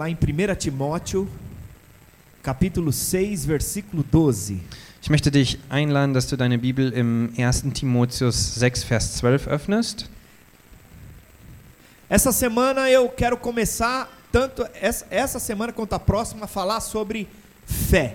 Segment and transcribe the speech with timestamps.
[0.00, 1.28] lá em 1 Timóteo,
[2.42, 4.58] capítulo 6, versículo 12.
[5.02, 7.64] Ich möchte dich einladen, dass du deine Bibel im 1.
[7.74, 10.08] Timotheus 6, Vers 12 öffnest.
[12.08, 17.28] Essa semana eu quero começar, tanto essa, essa semana quanto a próxima, a falar sobre
[17.66, 18.14] fé.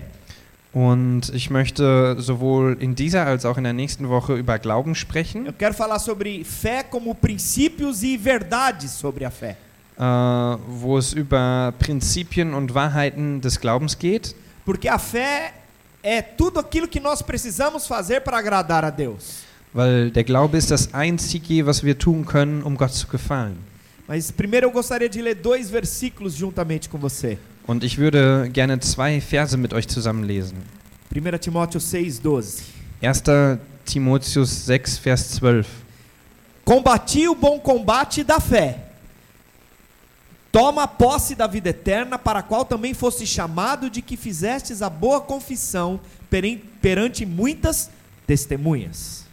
[0.73, 4.95] Und ich möchte sowohl in dieser als auch in der nächsten Woche über Glauben Eu
[4.95, 9.55] sprechen, quero falar sobre fé como princípios e verdades sobre a fé.
[9.97, 14.35] Äh, wo es über Prinzipien und Wahrheiten des Glaubens geht.
[14.65, 15.53] Porque a fé
[16.01, 19.43] é tudo aquilo que nós precisamos fazer para agradar a Deus.
[19.73, 23.57] Weil der Glaube ist das Einzige, was wir tun können, um Gott zu gefallen.
[24.07, 27.37] Mas primeiro eu gostaria de ler dois versículos juntamente com você.
[27.67, 30.57] Und ich würde gerne zwei Verse mit euch zusammenlesen.
[31.13, 32.63] 1 Timóteo 6, 12.
[33.01, 33.59] 1.
[33.85, 35.67] Timotheus 6, Vers 12.
[36.63, 38.79] Combati o bom combate da fé.
[40.55, 44.89] Toma posse da vida eterna, para a qual também foste chamado de que fizestes a
[44.89, 45.99] boa confissão
[46.81, 47.89] perante muitas
[48.25, 49.25] testemunhas.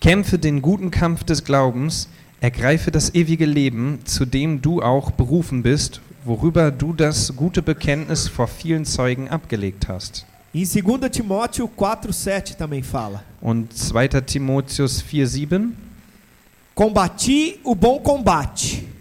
[0.00, 2.08] Kämpfe den guten Kampf des Glaubens,
[2.40, 8.26] ergreife das ewige Leben, zu dem du auch berufen bist, worüber du das gute Bekenntnis
[8.26, 10.24] vor vielen Zeugen abgelegt hast.
[10.54, 14.08] Em 2 Timóteo 4, 7 também fala: Und 2.
[14.22, 15.76] Timotheus 4, 7.
[16.74, 18.95] Combati o bom combate,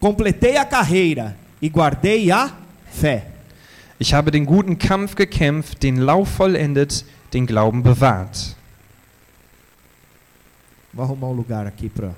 [0.00, 2.56] completei a carreira e guardei a
[2.90, 3.26] fé.
[4.00, 8.56] Ich habe den guten Kampf gekämpft, den Lauf vollendet, den Glauben bewahrt.
[10.92, 12.14] Vou arrumar um lugar aqui para.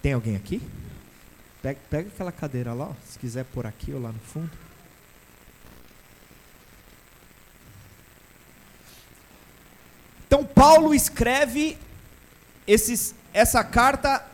[0.00, 0.62] Tem alguém aqui?
[1.60, 4.50] Pega, pega aquela cadeira lá, ó, se quiser por aqui ou lá no fundo.
[10.26, 11.76] Então Paulo escreve
[12.66, 14.24] esses, essa carta,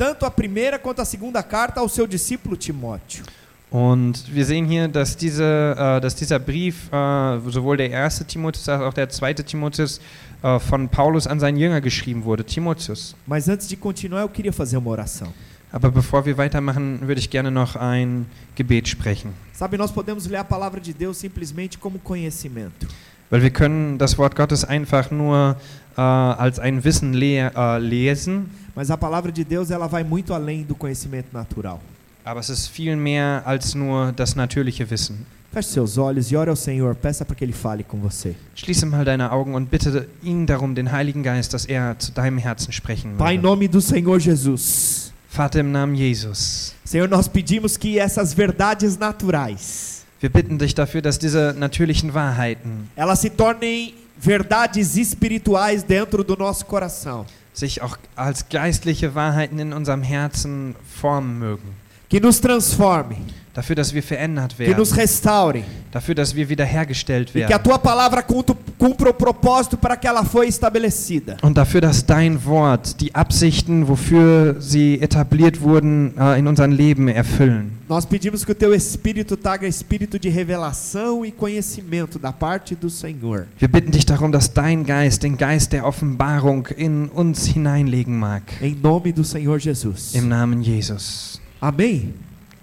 [0.00, 3.22] tanto a primeira quanto a segunda carta, ao seu discípulo Timóteo.
[3.70, 8.66] Und wir sehen hier, dass, diese, äh, dass dieser Brief, äh, sowohl der erste Timotheus
[8.70, 10.00] als auch der zweite Timotheus,
[10.42, 13.14] äh, von Paulus an seinen Jünger geschrieben wurde, Timotheus.
[13.26, 15.28] Mas antes de continuar, eu queria fazer uma oração.
[15.70, 18.24] Aber bevor wir weitermachen, würde ich gerne noch ein
[18.54, 19.34] Gebet sprechen.
[19.52, 22.86] Sabe, nós podemos ler a palavra de Deus simplesmente como conhecimento.
[23.28, 25.56] Weil wir können das Wort Gottes einfach nur
[25.96, 30.32] äh, als ein Wissen le äh, lesen, Mas a palavra de Deus ela vai muito
[30.34, 31.80] além do conhecimento natural.
[32.24, 35.26] aber es ist viel mehr als nur das natürliche Wissen.
[35.52, 36.94] Feche seus olhos e ore ao Senhor.
[36.94, 38.36] Peça para que Ele fale com você.
[38.54, 42.38] Schließe mal deine Augen und bitte ihn darum, den Heiligen Geist, dass er zu deinem
[42.38, 45.12] Herzen sprechen Pai, em nome do Senhor Jesus.
[45.28, 51.00] Vater im Namen Jesus, Senhor, nós pedimos que essas verdades naturais, wir bitten dich dafür,
[51.02, 57.24] dass diese natürlichen Wahrheiten elas se tornem verdades espirituais dentro do nosso coração.
[57.52, 61.76] Sich auch als geistliche Wahrheiten in unserem Herzen formen mögen.
[62.10, 63.16] Que nos transforme,
[63.52, 65.00] Dafür, dass wir verändert que nos werden.
[65.00, 65.64] restaure.
[65.92, 67.62] Dafür, dass wir wiederhergestellt E que a werden.
[67.64, 71.36] tua palavra cumpra o propósito para que ela foi estabelecida.
[71.42, 77.08] Und dafür, dass dein Wort die Absichten, wofür sie etabliert wurden, äh, in unserem Leben
[77.08, 77.72] erfüllen.
[77.88, 82.90] Nós pedimos que o teu espírito traga espírito de revelação e conhecimento da parte do
[82.90, 83.46] Senhor.
[83.58, 88.42] Wir bitten dich darum, dass dein Geist, den Geist der Offenbarung in uns hineinlegen mag.
[88.60, 90.14] Em nome do Senhor Jesus.
[90.14, 91.40] Im Namen Jesus.
[91.60, 92.14] Amém?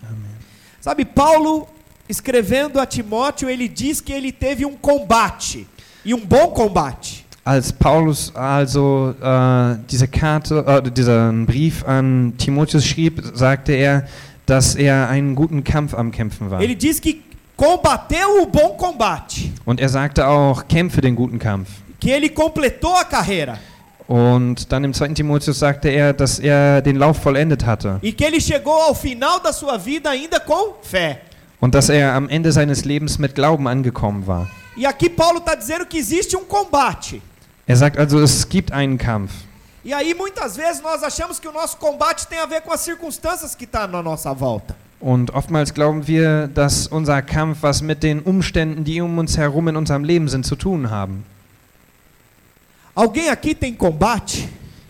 [0.03, 0.35] Amen.
[0.81, 1.67] Sabe, Paulo,
[2.09, 5.67] escrevendo a Timóteo, ele diz que ele teve um combate.
[6.03, 7.25] E um bom combate.
[7.43, 14.05] Als Paulus also äh, diese Karte, äh, diesen Brief an Timotheus schrieb, sagte er,
[14.45, 16.61] dass er einen guten Kampf am Kämpfen war.
[16.61, 17.21] Ele diz que
[17.55, 19.51] combateu o bom combate.
[19.65, 21.69] Und er sagte auch, kämpfe den guten Kampf.
[21.99, 23.57] Que ele completou a carreira.
[24.07, 25.09] Und dann im 2.
[25.09, 27.99] Timotheus sagte er, dass er den Lauf vollendet hatte.
[28.01, 31.21] E que ele chegou ao final da sua vida ainda com fé.
[31.59, 34.47] Und dass er am Ende seines Lebens mit Glauben angekommen war.
[34.77, 37.21] E aqui Paulo está dizendo que existe um combate.
[37.65, 39.31] Er sagt also, es gibt einen Kampf.
[39.83, 42.81] E aí muitas vezes nós achamos que o nosso combate tem a ver com as
[42.81, 44.75] circunstâncias que estão na nossa volta.
[44.99, 49.67] Und oftmals glauben wir, dass unser Kampf was mit den Umständen, die um uns herum
[49.67, 51.23] in unserem Leben sind, zu tun haben.
[52.97, 54.49] Alguém aqui tem combate?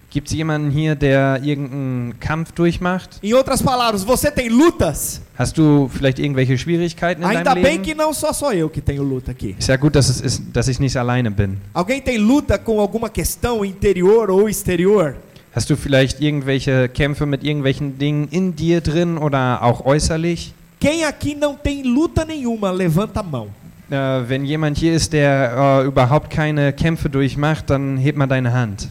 [0.10, 3.20] Gibt es jemanden hier, der irgendeinen Kampf durchmacht?
[3.22, 5.22] Em outras palavras, você tem lutas?
[5.38, 7.84] Hast du vielleicht irgendwelche Schwierigkeiten in Ainda deinem bem Leben?
[7.84, 9.58] que não só sou eu que tenho luta aqui.
[9.60, 11.58] Ist ja gut, dass, es ist, dass ich nicht alleine bin.
[11.74, 15.16] Alguém tem luta com alguma questão interior ou exterior?
[15.54, 20.54] Hast du vielleicht irgendwelche Kämpfe mit irgendwelchen Dingen in dir drin oder auch äußerlich?
[20.80, 23.50] Quem aqui não tem luta nenhuma, levanta a mão.
[23.90, 28.52] Äh, wenn jemand hier ist, der äh, überhaupt keine Kämpfe durchmacht, dann heb mal deine
[28.52, 28.90] Hand.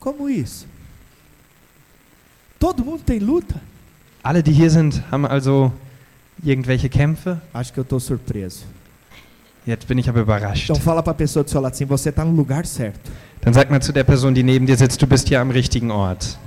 [0.00, 0.66] Como isso?
[2.58, 3.60] Todo mundo tem luta?
[4.22, 5.72] Alle, die hier sind, haben also
[6.42, 7.40] irgendwelche Kämpfe?
[7.52, 8.64] Acho que eu tô surpreso.
[9.66, 10.70] Jetzt bin ich aber überrascht.
[10.70, 13.10] Então fala pessoa do seu lado assim, você tá no lugar certo.
[13.42, 15.90] Dann sag mal zu der Person, die neben dir sitzt, du bist hier am richtigen
[15.90, 16.38] Ort.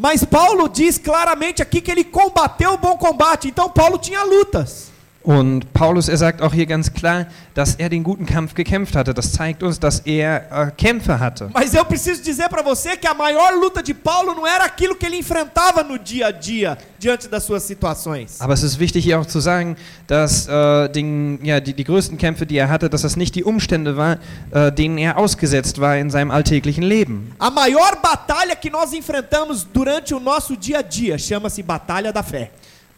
[0.00, 3.48] Mas Paulo diz claramente aqui que ele combateu o bom combate.
[3.48, 4.89] Então Paulo tinha lutas.
[5.22, 9.12] Und Paulus, er sagt auch hier ganz klar, dass er den guten Kampf gekämpft hatte.
[9.12, 11.50] Das zeigt uns, dass er äh, Kämpfe hatte.
[11.52, 14.94] Mas eu preciso dizer para você que a maior luta de Paulo não era aquilo
[14.94, 18.40] que ele enfrentava no dia a dia diante das suas situações.
[18.40, 19.76] Aber es ist wichtig hier auch zu sagen,
[20.06, 23.44] dass äh, den, ja, die, die größten Kämpfe, die er hatte, dass das nicht die
[23.44, 24.16] Umstände war,
[24.52, 27.34] äh, denen er ausgesetzt war in seinem alltäglichen Leben.
[27.38, 32.22] A maior batalha que nós enfrentamos durante o nosso dia a dia chama-se batalha da
[32.22, 32.50] fé.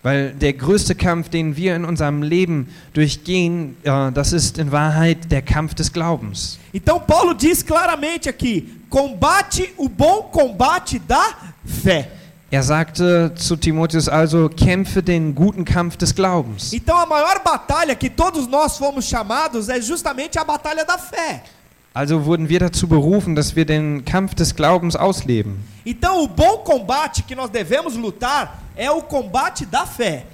[0.02, 5.42] Weil der größte Kampf, den wir in unserem Leben durchgehen, das ist in Wahrheit der
[5.42, 6.58] Kampf des Glaubens.
[6.72, 11.22] Então Paulo diz claramente aqui: combate o bom combate da
[11.64, 12.08] fé.
[12.50, 16.72] Er sagte zu Timotheus also, kämpfe den guten Kampf des Glaubens.
[16.72, 21.44] Então a maior batalha que todos nós fomos chamados é justamente a batalha da fé.
[21.94, 25.62] Also wurden wir dazu berufen, dass wir den Kampf des Glaubens ausleben.
[25.84, 30.24] Então o bom combate que nós devemos lutar é o combate da fé.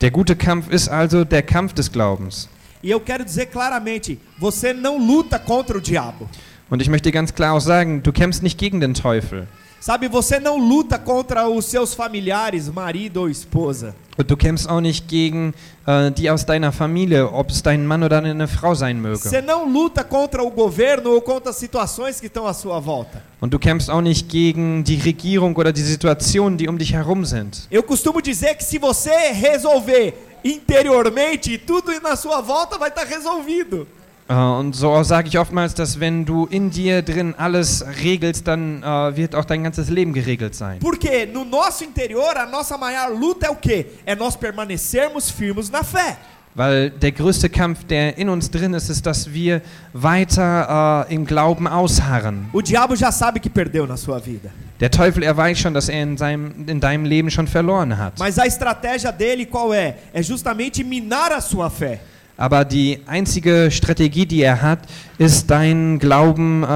[0.00, 2.48] Der gute Kampf ist also der Kampf des Glaubens.
[2.82, 6.28] E eu quero dizer claramente, você não luta contra o diabo.
[6.70, 9.48] Und ich möchte ganz klar auch sagen, du kämpfst nicht gegen den Teufel.
[9.80, 13.94] Sabe, você não luta contra os seus familiares, marido ou esposa.
[14.18, 15.54] Und du kämpfst auch nicht gegen
[15.86, 19.28] äh, die aus deiner Familie, ob es dein Mann oder eine Frau sein möge.
[19.28, 23.22] Você não luta contra o governo ou contra as situações que estão à sua volta.
[23.40, 27.24] Und du kämpfst auch nicht gegen die Regierung oder die Situationen, die um dich herum
[27.24, 27.68] sind.
[27.70, 33.86] Eu costumo dizer que se você resolver interiormente, tudo na sua volta vai estar resolvido.
[34.28, 38.82] Äh, und so sage ich oftmals, dass wenn du in dir drin alles regelst, dann
[38.82, 40.78] äh, wird auch dein ganzes Leben geregelt sein.
[40.80, 43.86] Porque no nosso interior, a nossa maior luta é o quê?
[44.04, 46.16] É nós permanecermos firmes na fé.
[46.54, 51.24] Weil der größte Kampf, der in uns drin ist, ist, dass wir weiter äh, im
[51.24, 52.48] Glauben ausharren.
[52.52, 54.50] O diabo já sabe que perdeu na sua vida.
[54.80, 58.14] Der Teufel, er weiß schon, dass er in, seinem, in deinem Leben schon verloren hat.
[58.18, 59.98] Mas a estratégia dele qual é?
[60.12, 62.00] É justamente minar a sua fé.
[62.38, 64.78] Aber die einzige Strategie, die er hat,
[65.18, 66.66] ist, deinen Glauben äh,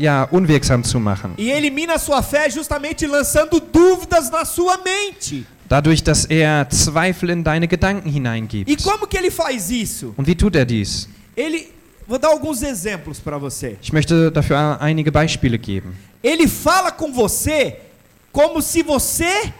[0.00, 1.34] ja, unwirksam zu machen.
[1.36, 5.44] E ele mina a sua fé justamente lançando dúvidas na sua mente.
[5.68, 8.70] Dadurch, dass er Zweifel in deine Gedanken hineingibt.
[8.70, 10.14] E como que ele faz isso?
[10.16, 11.06] Und wie tut er dies?
[11.36, 11.68] Ele
[12.08, 13.76] vou dar alguns exemplos para você.
[13.82, 15.92] Ich möchte dafür einige Beispiele geben.
[16.22, 17.76] Ele fala com você
[18.32, 19.52] como se você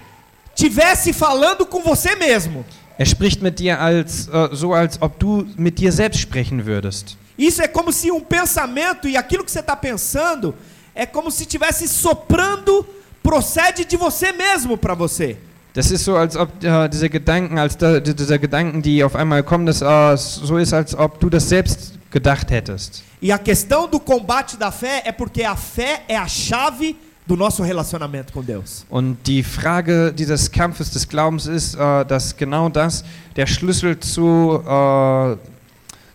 [0.55, 2.64] tivesse falando com você mesmo.
[2.99, 7.17] Er spricht mit dir als, äh, so, als ob du mit dir selbst sprechen würdest.
[7.37, 10.55] Isso é como se um pensamento e aquilo que você está pensando
[10.94, 12.87] é como se tivesse soprando,
[13.23, 15.37] procede de você mesmo para você.
[15.75, 19.17] Das ist so, als ob äh, diese Gedanken, als da, die- diese Gedanken, die auf
[19.17, 23.02] einmal kommen, das äh, so ist, als ob du das selbst gedacht hättest.
[23.20, 26.94] E a questão do combate da fé é porque a fé é a chave
[27.26, 28.85] do nosso relacionamento com Deus.
[28.91, 33.05] Und die Frage dieses Kampfes des Glaubens ist, äh, dass genau das
[33.35, 35.37] der Schlüssel zu, äh,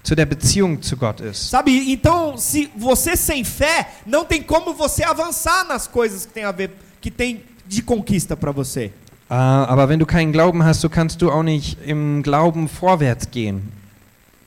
[0.04, 1.50] zu der Beziehung zu Gott ist.
[1.50, 1.72] Sabe?
[1.72, 6.52] Então, se você sem fé, não tem como você avançar nas coisas que tem a
[6.52, 6.72] ver
[7.02, 8.92] que tem de conquista para você.
[9.30, 13.30] Äh, aber wenn du keinen Glauben hast, so kannst du auch nicht im Glauben vorwärts
[13.32, 13.72] gehen.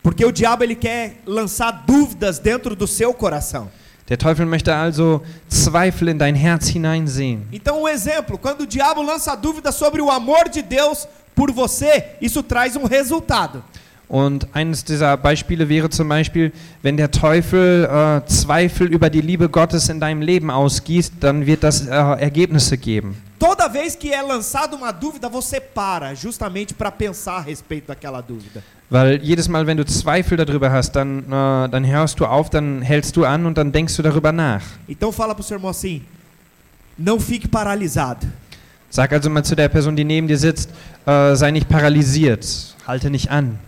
[0.03, 3.71] Porque o diabo ele quer lançar dúvidas dentro do seu coração.
[4.09, 7.47] Der Teufel möchte also Zweifel in dein Herz hineinsehen.
[7.53, 12.05] Então, um exemplo, quando o diabo lança dúvida sobre o amor de Deus por você,
[12.21, 13.63] isso traz um resultado.
[14.09, 19.49] Und eines dieser Beispiele wäre zum Beispiel, wenn der Teufel äh, Zweifel über die Liebe
[19.49, 23.17] Gottes in deinem Leben ausgießt, dann wird das äh, Ergebnisse geben.
[23.39, 28.21] Toda vez que é lançada uma dúvida, você para, justamente para pensar a respeito daquela
[28.21, 28.63] dúvida.
[28.93, 32.83] Weil jedes Mal, wenn du Zweifel darüber hast, dann, äh, dann hörst du auf, dann
[32.83, 34.61] hältst du an und dann denkst du darüber nach.
[34.87, 36.03] Então fala pro seu irmão assim:
[36.99, 38.27] não fique paralisado.
[38.91, 40.69] Sag also mal zu der Person, die neben dir sitzt,
[41.07, 42.45] äh, sei nicht paralysiert,
[42.87, 43.59] halte nicht an.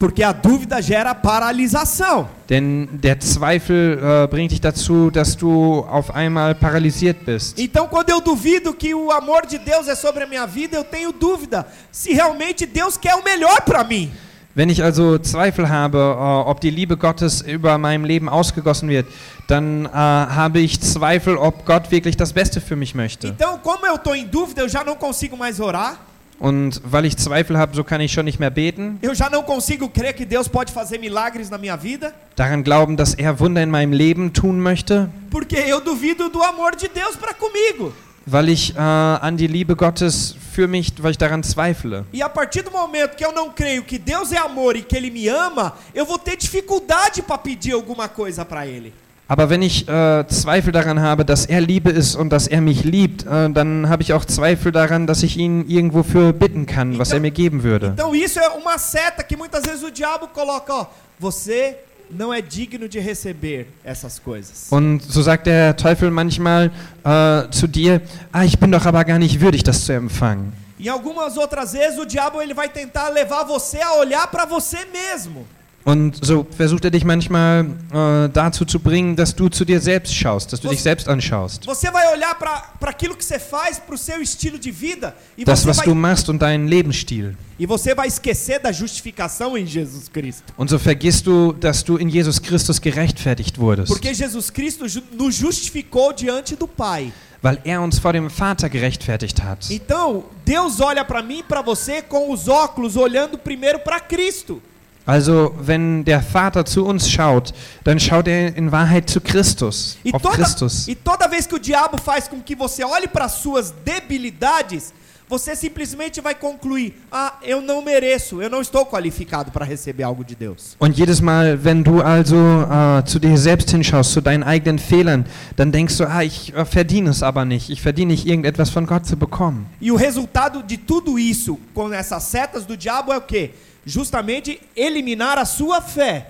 [0.00, 2.26] Porque a dúvida gera paralisação.
[2.48, 7.56] Denn der Zweifel äh, bringt dich dazu, dass du auf einmal paralysiert bist.
[7.56, 10.82] Então, quando eu duvido que o amor de Deus é sobre a minha vida, eu
[10.82, 14.10] tenho dúvida se realmente Deus quer o melhor para mim.
[14.54, 19.06] Wenn ich also Zweifel habe, äh, ob die Liebe Gottes über meinem Leben ausgegossen wird,
[19.46, 23.28] dann äh, habe ich Zweifel, ob Gott wirklich das Beste für mich möchte.
[23.28, 25.98] Então, como eu estou em dúvida, eu já não consigo mais orar,
[26.40, 29.42] Und weil ich Zweifel habe, so kann ich schon nicht mehr beten, eu já não
[29.42, 33.62] consigo crer que Deus pode fazer milagres na minha vida, daran glauben, dass er Wunder
[33.62, 37.92] in meinem Leben tun möchte, porque eu duvido do amor de Deus para comigo.
[38.30, 42.04] Weil ich äh, an die Liebe Gottes für mich, weil ich daran zweifle.
[42.12, 44.96] E a partir do momento que eu não creio que Deus é amor e que
[44.96, 48.92] Ele me ama, eu vou ter dificuldade para pedir alguma coisa para Ele.
[49.28, 52.82] Aber wenn ich äh, Zweifel daran habe, dass er Liebe ist und dass er mich
[52.82, 56.98] liebt, äh, dann habe ich auch Zweifel daran, dass ich ihn irgendwo für bitten kann,
[56.98, 57.94] was er mir geben würde.
[57.94, 60.86] Então isso é uma seta que muitas vezes o diabo coloca, ó,
[61.18, 61.76] você
[62.10, 64.66] não é digno de receber essas coisas.
[64.70, 66.70] Und so sagt der Teufel manchmal
[67.04, 68.02] äh, zu dir,
[68.32, 70.52] ah, ich bin doch aber gar nicht würdig, das zu empfangen.
[70.78, 74.78] E algumas outras vezes o diabo ele vai tentar levar você a olhar para você
[74.86, 75.46] mesmo.
[75.82, 80.14] Und so versucht er dich manchmal äh, dazu zu bringen, dass du zu dir selbst
[80.14, 81.64] schaust, dass du dich selbst anschaust.
[81.64, 85.44] Você vai olhar para aquilo que você faz, para o seu estilo de vida e
[85.44, 87.34] Das, você, was du vai, machst und deinen Lebensstil.
[87.58, 90.52] e você vai esquecer da justificação em Jesus Cristo.
[90.58, 93.88] Und so vergisst du, dass du in Jesus Christus gerechtfertigt wurdest.
[93.88, 97.10] Porque Jesus Cristo nos justificou diante do Pai.
[97.42, 99.72] Weil er uns vor dem Vater gerechtfertigt hat.
[99.74, 104.60] Então, Deus olha para mim e para você com os óculos olhando primeiro para Cristo.
[105.06, 107.52] Also, wenn der Vater zu uns schaut,
[107.84, 110.86] dann schaut er in Wahrheit zu Christus, E auf toda, Christus.
[110.88, 114.92] e toda vez que o diabo faz com que você olhe para suas debilidades,
[115.28, 120.24] você simplesmente vai concluir: ah, eu não mereço, eu não estou qualificado para receber algo
[120.24, 120.76] de Deus.
[120.80, 125.24] Und jedes Mal, wenn du also äh, zu dir selbst hinschaust, zu deinen eigenen Fehlern,
[125.56, 127.70] dann denkst du, ah, ich äh, verdiene es aber nicht.
[127.70, 129.66] Ich verdiene nicht, irgendetwas von Gott zu bekommen.
[129.80, 133.50] E o resultado de tudo isso, com essas setas do diabo, é o quê?
[133.84, 136.26] Justamente eliminar a sua fé.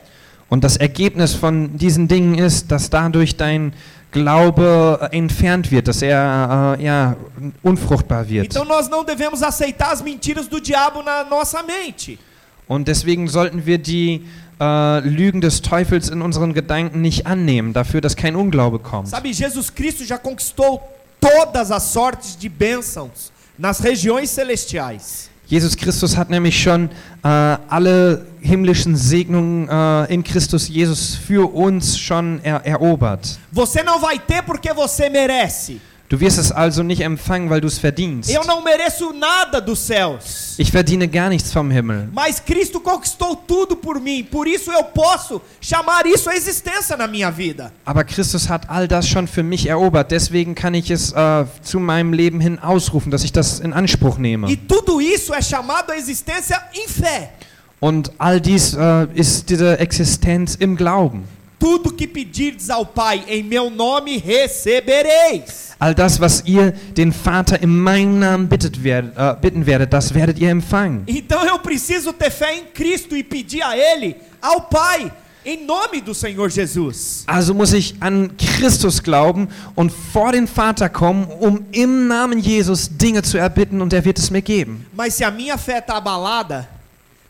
[0.49, 3.73] Und das Ergebnis von diesen Dingen ist, dass dadurch dein
[4.11, 7.17] Glaube äh, entfernt wird, dass er äh, ja,
[7.63, 8.47] unfruchtbar wird.
[8.47, 12.19] Então nós não devemos aceitar as mentiras do diabo na nossa mente.
[12.67, 14.27] Und deswegen sollten wir die
[14.61, 19.09] äh, Lügen des Teufels in unseren Gedanken nicht annehmen, dafür, dass kein Unglaube kommt.
[19.09, 20.81] Sabe, Jesus Cristo já conquistou
[21.21, 25.30] todas as sortes de bênçãos nas regiões celestiais.
[25.51, 26.91] Jesus Christus hat nämlich schon
[27.25, 33.37] äh, alle himmlischen Segnungen äh, in Christus Jesus für uns schon er erobert.
[33.51, 35.81] Você não vai ter porque você merece.
[36.11, 38.31] Du wirst es also nicht empfangen, weil du es verdienst.
[38.35, 40.57] Eu não mereço nada dos céus.
[40.59, 42.09] Ich verdiene gar nichts vom Himmel.
[42.13, 44.25] Mas Cristo conquistou tudo por mim.
[44.25, 47.73] Por isso eu posso chamar isso a existência na minha vida.
[47.87, 50.11] Aber Christus hat all das schon für mich erobert.
[50.11, 54.19] Deswegen kann ich es äh, zu meinem Leben hin ausrufen, dass ich das in Anspruch
[54.19, 54.57] E nehme.
[54.67, 57.31] tudo isso é chamado a existência em fé.
[57.79, 61.23] Und all dies äh, ist diese Existenz im Glauben.
[61.61, 65.71] Tudo que pedirdes ao Pai em meu nome recebereis.
[65.79, 70.15] All das, was ihr den Vater in meinem Namen bittet werd, äh, bitten werdet, das
[70.15, 71.05] werdet ihr empfangen.
[71.07, 75.13] Então eu preciso ter fé em Cristo e pedir a Ele, ao Pai,
[75.45, 77.25] em nome do Senhor Jesus.
[77.27, 82.89] Also muss ich an Christus glauben und vor den Vater kommen, um im Namen Jesus
[82.91, 84.87] Dinge zu erbitten und er wird es mir geben.
[84.95, 86.69] Mas se a minha fé está abalada,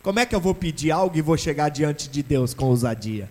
[0.03, 3.29] como é que eu vou pedir algo e vou chegar diante de Deus com ousadia?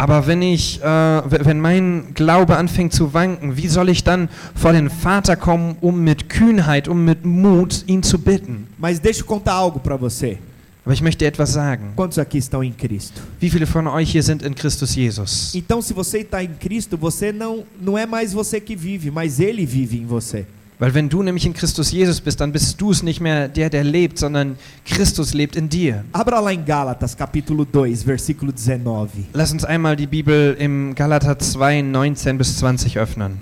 [0.00, 4.72] Aber wenn ich, äh, wenn mein Glaube anfängt zu wanken, wie soll ich dann vor
[4.72, 8.68] den Vater kommen, um mit Kühnheit, um mit Mut ihn zu bitten?
[8.78, 10.38] Mas deixa eu contar algo para você.
[10.84, 11.92] Aber ich möchte etwas sagen.
[11.96, 13.20] Quantos aqui estão em Cristo?
[13.40, 15.52] Wie viele von euch hier sind in Christus Jesus?
[15.54, 19.40] Então, se você está em Cristo, você não, não é mais você que vive, mas
[19.40, 20.46] Ele vive em você.
[20.78, 23.68] Weil wenn du nämlich in Christus Jesus bist, dann bist du es nicht mehr der,
[23.68, 26.04] der lebt, sondern Christus lebt in dir.
[26.12, 29.26] Abra lá em Gálatas, capítulo 2, versículo 19.
[29.32, 33.40] Lass uns einmal die Bibel im Galater 2, 19 bis 20 öffnen.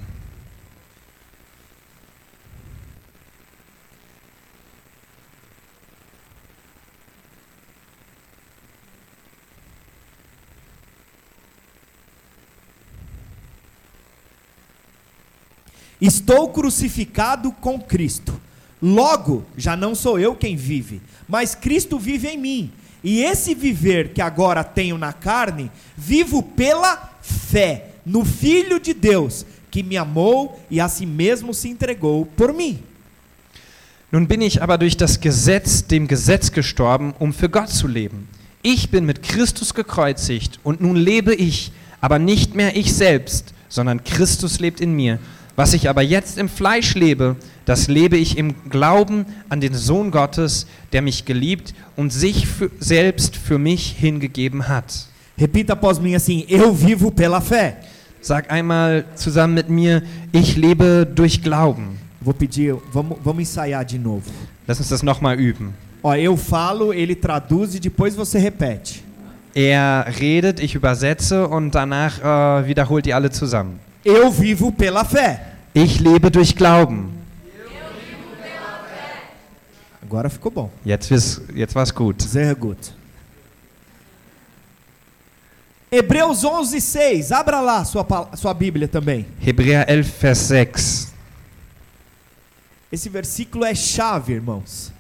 [16.01, 18.39] Estou crucificado com Cristo.
[18.83, 22.73] Logo, já não sou eu quem vive, mas Cristo vive em mim.
[23.03, 29.47] E esse viver que agora tenho na carne, vivo pela fé no Filho de Deus,
[29.71, 32.79] que me amou e a si mesmo se entregou por mim.
[34.13, 38.29] Nun bin ich aber durch das Gesetz dem Gesetz gestorben, um für Gott zu leben.
[38.63, 44.05] Ich bin mit Christus gekreuzigt und nun lebe ich, aber nicht mehr ich selbst, sondern
[44.05, 45.19] Christus lebt in mir.
[45.57, 50.11] Was ich aber jetzt im Fleisch lebe, das lebe ich im Glauben an den Sohn
[50.11, 55.07] Gottes, der mich geliebt und sich für, selbst für mich hingegeben hat.
[55.39, 57.75] Repita após mim assim: Eu vivo pela fé.
[58.21, 61.99] Sag einmal zusammen mit mir, ich lebe durch Glauben.
[62.21, 64.31] Vou pedir, vamos, vamos ensaiar de novo.
[64.67, 65.75] Lass uns das nochmal üben.
[66.03, 69.03] Ó, eu falo, ele traduz e depois você repete.
[69.55, 73.79] Er redet, ich übersetze und danach äh, wiederholt ihr alle zusammen.
[74.09, 75.55] Eu vivo pela fé.
[75.75, 77.11] Ich lebe durch Glauben.
[80.01, 80.71] Agora ficou bom.
[80.85, 82.23] Jetzt, wir's- jetzt war es gut.
[82.23, 82.95] Sehr gut.
[85.91, 87.33] Hebreus 11, 6.
[87.33, 89.27] Abra lá sua, sua Bíblia também.
[89.41, 91.13] Hebräer 11, Vers 6.
[92.93, 94.93] Esse versículo é chave, irmãos.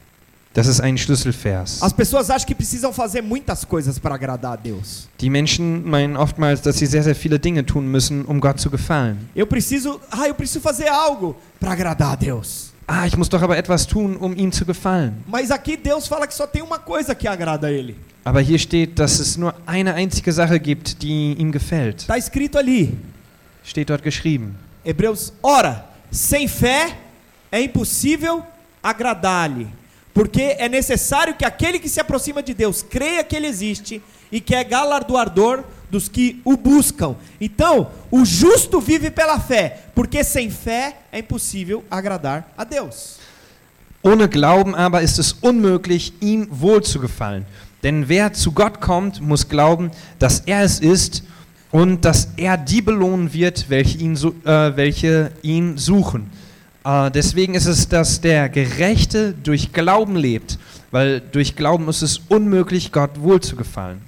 [0.56, 1.82] Das ist ein Schlüsselvers.
[1.82, 5.06] As pessoas acham que precisam fazer muitas coisas para agradar a Deus.
[5.20, 8.70] Die Menschen meinen oftmals, dass sie sehr, sehr viele Dinge tun müssen, um Gott zu
[8.70, 9.28] gefallen.
[9.34, 12.72] Eu preciso, ah, eu preciso fazer algo para agradar a Deus.
[12.86, 15.22] Ah, ich muss doch aber etwas tun, um ihm zu gefallen.
[15.26, 17.94] Mas aqui Deus fala que só tem uma coisa que agrada a Ele.
[18.24, 22.00] Aber hier steht, dass es nur eine einzige Sache gibt, die ihm gefällt.
[22.00, 22.96] Está escrito ali,
[23.62, 24.56] Steht dort geschrieben.
[24.82, 26.96] Hebreus, ora, sem fé
[27.50, 28.42] é impossível
[28.82, 29.66] agradar-lhe,
[30.16, 34.00] porque é necessário que aquele que se aproxima de Deus creia que ele existe
[34.32, 37.16] e que é galardoador dos que o buscam.
[37.38, 43.18] Então, o justo vive pela fé, porque sem fé é impossível agradar a Deus.
[44.02, 47.44] Ohne Glauben aber ist es unmöglich, ihm wohl zu gefallen.
[47.82, 51.24] Denn wer zu Gott kommt, muss glauben, dass er es ist
[51.70, 56.30] und dass er die belohnen wird, welche ihn, äh, welche ihn suchen.
[56.86, 60.58] Äh, deswegen ist es, dass der Gerechte durch Glauben lebt,
[60.92, 64.00] weil durch Glauben ist es unmöglich, Gott wohl zu gefallen.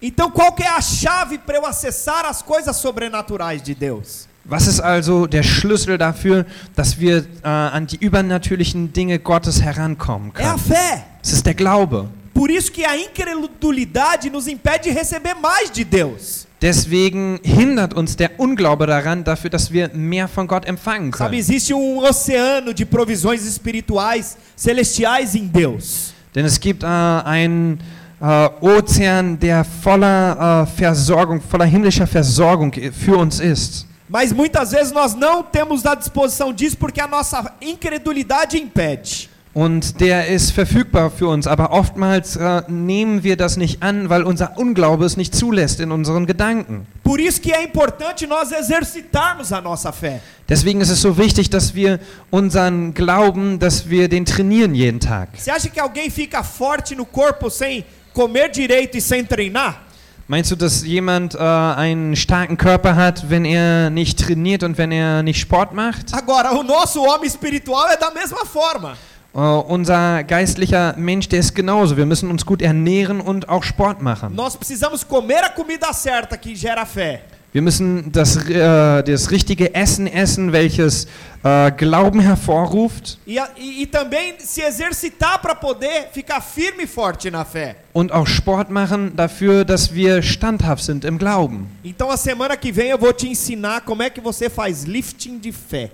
[0.00, 4.26] Então, qual é a chave para eu acessar as coisas sobrenaturais de Deus?
[4.44, 10.32] Was ist also der Schlüssel dafür, dass wir äh, an die übernatürlichen Dinge Gottes herankommen
[10.34, 10.58] É a können?
[10.58, 11.02] fé.
[11.22, 12.08] Es ist der Glaube.
[12.34, 16.46] Por isso que a incredulidade nos impede de receber mais de Deus.
[16.60, 21.38] Deswegen hindert uns der Unglaube daran, dafür, dass wir mehr von Gott empfangen Sabe, können.
[21.38, 26.12] existe um oceano de provisões espirituais celestiais em Deus.
[26.34, 27.78] Denn es gibt äh, einen
[28.20, 33.86] äh, Ozean, der voller äh, Versorgung, voller himmlischer Versorgung für uns ist.
[34.08, 39.27] Mas muitas vezes nós não temos a disposição disso porque a nossa incredulidade impede.
[39.54, 44.22] Und der ist verfügbar für uns, aber oftmals äh, nehmen wir das nicht an, weil
[44.22, 46.86] unser Unglaube es nicht zulässt in unseren Gedanken.
[47.02, 50.20] Por isso que é importante nós exercitarmos a nossa fé.
[50.48, 51.98] Deswegen ist es so wichtig, dass wir
[52.30, 55.30] unseren Glauben, dass wir den trainieren jeden Tag.
[55.34, 59.88] Você acha que alguém fica forte no corpo sem comer direito e sem treinar?
[60.30, 64.92] Meinst du, dass jemand äh, einen starken Körper hat, wenn er nicht trainiert und wenn
[64.92, 66.12] er nicht Sport macht?
[66.12, 68.94] Agora, o nosso homem espiritual é da mesma forma.
[69.34, 71.96] Äh, unser geistlicher Mensch, der ist genauso.
[71.96, 74.34] Wir müssen uns gut ernähren und auch Sport machen.
[74.34, 77.20] Nós precisamos comer a comida certa que gera fé.
[77.50, 81.06] Wir müssen das, äh, das richtige Essen essen, welches
[81.42, 87.30] äh, Glauben hervorruft E, e- e também se exercitar para poder ficar firme e forte
[87.30, 87.76] na fé.
[87.94, 91.68] und auch Sport machen dafür, dass wir standhaft sind im Glauben.
[91.82, 95.38] Então a semana que vem eu vou te ensinar como é que você faz lifting
[95.38, 95.90] de fé.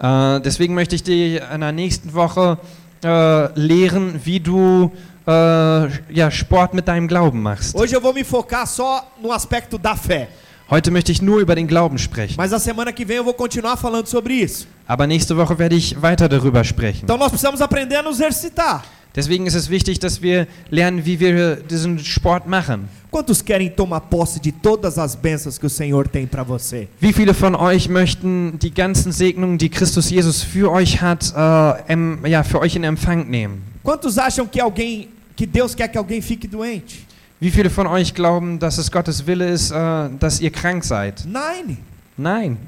[0.00, 2.58] Äh, deswegen möchte ich dir in der nächsten Woche
[3.04, 4.90] äh, lehren, wie du
[5.26, 7.74] äh, ja, Sport mit deinem Glauben machst.
[7.74, 10.28] Hoje eu vou me focar só no aspecto da fé.
[10.70, 12.36] Heute möchte ich nur über den Glauben sprechen.
[12.36, 14.68] Mas a semana que vem eu vou continuar falando sobre isso.
[14.86, 17.00] Aber nächste Woche werde ich weiter darüber sprechen.
[17.02, 18.84] Então nós precisamos aprender a nos exercitar.
[19.16, 22.88] Deswegen ist es wichtig, dass wir lernen, wie wir diesen Sport machen.
[23.10, 26.86] Quantos querem tomar posse de todas as bênçãos que o Senhor tem para você?
[27.00, 31.92] Wie viele von euch möchten die ganzen Segnungen, die Christus Jesus für euch hat, äh,
[31.92, 33.60] em, ja, für euch in Empfang nehmen?
[33.82, 37.04] Quantos acham que alguém que Deus quer que alguém fique doente?
[37.40, 41.24] Wie viele von euch glauben, dass es Gottes Wille ist, äh, dass ihr krank seid?
[41.26, 41.78] Nein,
[42.16, 42.58] Nein.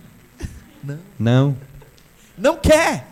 [0.82, 0.98] Não.
[1.18, 1.56] No.
[2.38, 3.04] não quer.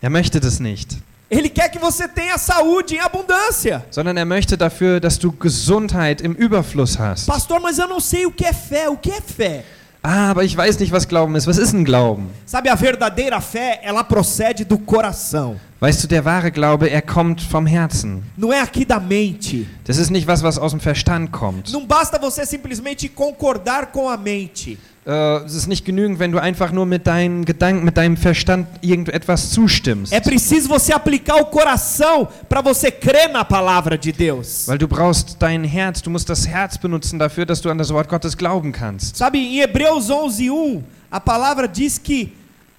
[0.00, 0.96] Er möchte das nicht.
[1.28, 3.84] Ele quer que você tenha saúde em abundância.
[3.90, 7.26] Sondern er möchte dafür, dass du Gesundheit im Überfluss hast.
[7.26, 8.88] Pastor, mas eu não sei o que é fé.
[8.88, 9.64] O que é fé?
[10.04, 11.48] Ah, aber ich weiß nicht, was Glauben ist.
[11.48, 12.30] Was ist ein Glauben?
[12.46, 15.58] Sabe, a verdadeira fé, ela procede do coração.
[15.78, 18.22] Weißt du, der wahre Glaube, er kommt vom Herzen.
[18.36, 19.66] Não é aqui da mente.
[19.84, 21.70] Das ist nicht was, was aus dem Verstand kommt.
[21.70, 24.78] Não basta você simplesmente concordar com a mente.
[25.06, 28.66] Äh, es ist nicht genügend, wenn du einfach nur mit deinen Gedanken, mit deinem Verstand
[28.80, 30.14] irgendetwas zustimmst.
[30.14, 34.66] É preciso você aplicar o coração para você crer na palavra de Deus.
[34.66, 37.92] Weil du brauchst dein Herz, du musst das Herz benutzen dafür, dass du an das
[37.92, 39.16] Wort Gottes glauben kannst.
[39.16, 42.32] Sabe, em Hebreus 11:1, a palavra diz que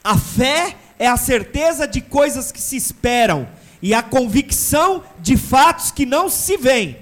[0.03, 3.47] a fé é a certeza de coisas que se esperam
[3.81, 6.97] e a convicção de fatos que não se veem.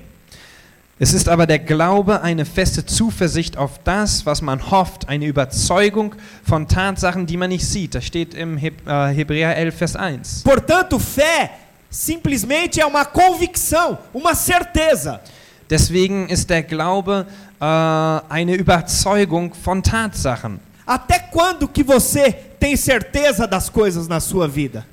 [0.98, 6.16] Es ist aber der Glaube eine feste Zuversicht auf das, was man hofft, eine Überzeugung
[6.42, 7.96] von Tatsachen, die man nicht sieht.
[7.96, 8.70] Das steht im äh,
[9.14, 10.44] Hebräer 11, Vers 1.
[10.44, 11.50] Portanto, fé
[11.90, 15.20] simplesmente é uma convicção, uma certeza.
[15.70, 17.26] Deswegen ist der Glaube
[17.60, 20.62] äh, eine Überzeugung von Tatsachen.
[20.86, 24.86] Até quando que você tem certeza das coisas na sua vida?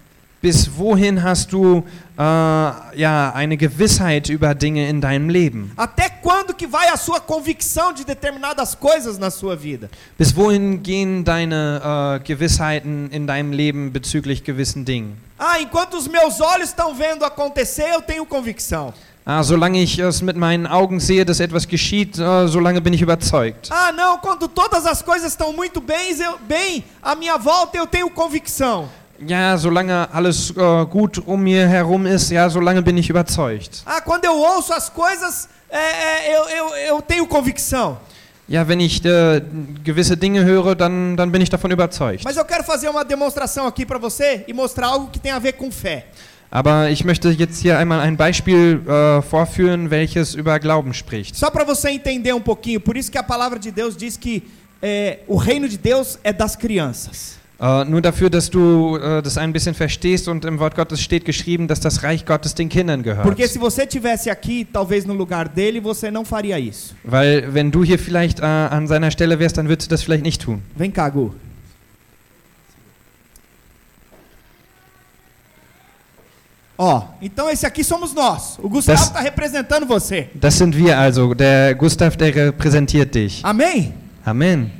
[0.42, 1.84] Bis wohin hast du
[2.18, 5.70] äh, ja, eine Gewissheit über Dinge in deinem Leben?
[5.76, 9.88] Até quando que vai a sua convicção de determinadas coisas na sua vida?
[10.18, 15.16] Bis wohin gehen deine äh, Gewissheiten in deinem Leben bezüglich gewissen Dingen?
[15.38, 18.92] Ah, enquanto os meus olhos estão vendo acontecer, eu tenho convicção.
[19.24, 23.02] Ah, solange ich es mit meinen Augen sehe, dass etwas geschieht, äh, solange bin ich
[23.02, 23.68] überzeugt.
[23.70, 27.86] Ah, não, quando todas as coisas estão muito bem, eu, bem à minha volta, eu
[27.86, 28.88] tenho convicção.
[29.24, 33.84] Ja, solange alles äh, gut um mir herum ist, ja, solange bin ich überzeugt.
[33.86, 37.98] Ah, quando eu ouço as coisas, é, é, eu, eu, eu tenho convicção.
[38.48, 39.40] Ja, wenn ich äh,
[39.84, 42.24] gewisse Dinge höre, dann, dann bin ich davon überzeugt.
[42.24, 45.38] Mas eu quero fazer uma demonstração aqui para você e mostrar algo que tem a
[45.38, 46.06] ver com fé.
[46.54, 51.34] Aber ich möchte jetzt hier einmal ein Beispiel äh, vorführen, welches über Glauben spricht.
[51.34, 54.42] Só para você entender um pouquinho, por isso que a palavra de Deus diz que
[54.82, 57.38] é, o reino de Deus é das crianças.
[57.58, 61.24] Äh, nur dafür, dass du äh, das ein bisschen verstehst und im Wort Gottes steht
[61.24, 63.22] geschrieben, dass das Reich Gottes den Kindern gehört.
[63.22, 66.94] Porque se você tivesse aqui, talvez no lugar dele, você não faria isso.
[67.02, 70.24] Weil wenn du hier vielleicht äh, an seiner Stelle wärst, dann würdest du das vielleicht
[70.24, 70.60] nicht tun.
[70.76, 71.30] Vem cá, Gu.
[76.76, 78.58] Ó, então esse aqui somos nós.
[78.58, 80.30] O Gustavo está representando você.
[80.34, 81.34] Das sind wir also.
[81.34, 83.40] Der Gustav, der repräsentiert dich.
[83.44, 83.94] Amém?
[84.24, 84.72] Amen.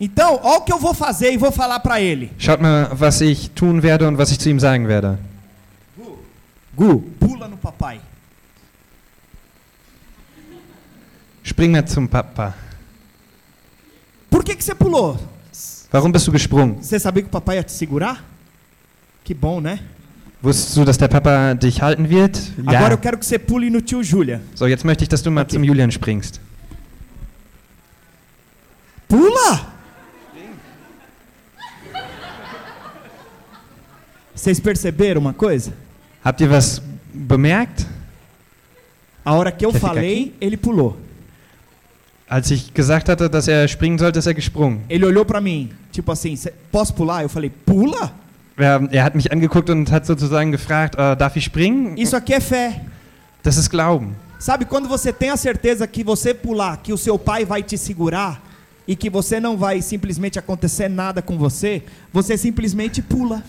[0.00, 2.32] Então, ó o que eu vou fazer e vou falar para ele.
[2.38, 5.18] Schaut mal, was ich tun werde und was ich zu ihm sagen werde.
[6.74, 8.00] Gu, pula no papai.
[11.44, 12.54] Spring mal zum Papa.
[14.30, 15.18] Por que, que você pulou?
[15.92, 16.76] Warum bist du gesprungen?
[16.80, 18.24] Você sabia que o papai ia te segurar?
[19.24, 19.80] Que bom, né?
[20.42, 22.38] Wusstest du, dass der Papa dich halten wird?
[22.64, 24.40] Agora eu quero que você pule no tio Júlia.
[24.54, 25.56] So, jetzt möchte ich, dass du mal Okay.
[25.56, 26.40] zum Julian springst.
[29.06, 29.66] Pula!
[34.34, 35.72] Vocês perceberam uma coisa?
[36.24, 36.80] Habt ihr was
[37.12, 37.86] bemerkt?
[39.24, 40.96] A hora que eu Quer ficar falei, ele pulou.
[42.26, 44.82] Als ich gesagt hatte, dass er springen sollte, ist er gesprungen.
[44.88, 47.22] Ele olhou pra mim, tipo assim, "Cê- posso pular?
[47.22, 48.12] Eu falei, pula?
[48.60, 51.96] Er, hat mich angeguckt und hat sozusagen gefragt, äh, darf ich springen?
[51.96, 52.80] Isso aqui é fé.
[53.42, 54.14] Das ist Glauben.
[54.38, 57.76] Sabe quando você tem a certeza que você pular, que o seu pai vai te
[57.76, 58.40] segurar
[58.86, 63.42] e que você não vai simplesmente acontecer nada com você, você simplesmente pula.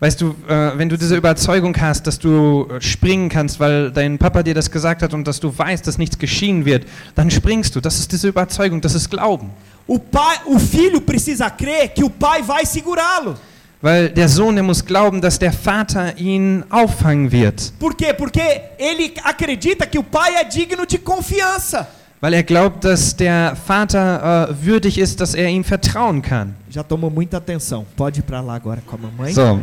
[0.00, 4.18] Weißt du, äh, wenn du diese Überzeugung hast, dass du äh, springen kannst, weil dein
[4.18, 7.76] Papa dir das gesagt hat und dass du weißt, dass nichts geschehen wird, dann springst
[7.76, 7.80] du.
[7.80, 9.50] Das ist diese Überzeugung, das ist Glauben.
[9.86, 13.36] O pai, o filho precisa crer que o pai vai segurá-lo.
[13.82, 17.72] Weil der Sohn, der muss glauben, dass der Vater ihn auffangen wird.
[17.80, 18.14] Por quê?
[18.14, 18.40] Porque
[18.78, 21.88] ele acredita que o pai é digno de confiança.
[22.20, 26.54] Weil er glaubt, dass der Vater äh, würdig ist, dass er ihm vertrauen kann.
[26.70, 27.84] Já tomou muita atenção.
[27.96, 29.34] Pode ir para lá agora com a mamãe.
[29.34, 29.60] So,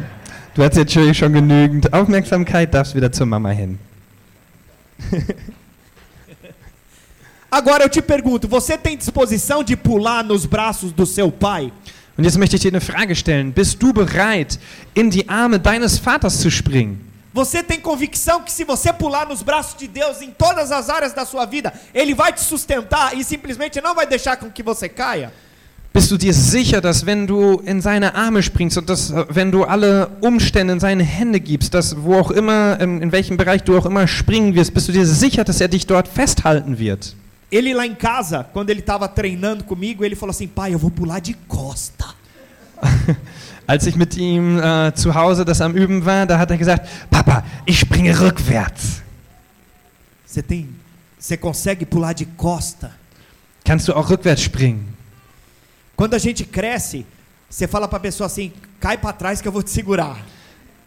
[0.53, 3.79] du hast jetzt schon schon genügend Aufmerksamkeit, darfst wieder zur Mama hin.
[7.51, 11.73] Agora eu te pergunto, você tem disposição de pular nos braços do seu pai?
[12.19, 13.53] Und jetzt möchte ich dir eine Frage stellen.
[13.53, 14.60] Bist du bereit,
[14.93, 16.99] in die Arme deines Vaters zu springen?
[17.34, 21.13] Você tem convicção que se você pular nos braços de Deus em todas as áreas
[21.13, 24.89] da sua vida, ele vai te sustentar e simplesmente não vai deixar com que você
[24.89, 25.32] caia?
[25.93, 29.49] Bist du dir sicher, dass wenn du in seine Arme springst und dass äh, wenn
[29.49, 33.63] du alle Umstände in seine Hände gibst, dass wo auch immer, in, in welchem Bereich
[33.63, 37.15] du auch immer springen wirst, bist du dir sicher, dass er dich dort festhalten wird?
[37.51, 40.91] Ele lá em casa, quando ele estava treinando comigo, ele falou assim: pai, eu vou
[40.91, 42.05] pular de costa.
[43.67, 46.88] Als ich mit ihm äh, zu Hause das am Üben war, da hat er gesagt,
[47.09, 49.03] Papa, ich springe rückwärts.
[50.25, 50.69] Você tem,
[51.19, 52.91] você consegue pular de costa?
[53.63, 54.88] Kannst du auch rückwärts springen?
[55.95, 57.05] Quando a gente cresce,
[57.49, 60.17] você fala para a pessoa assim: cai para trás que eu vou te segurar.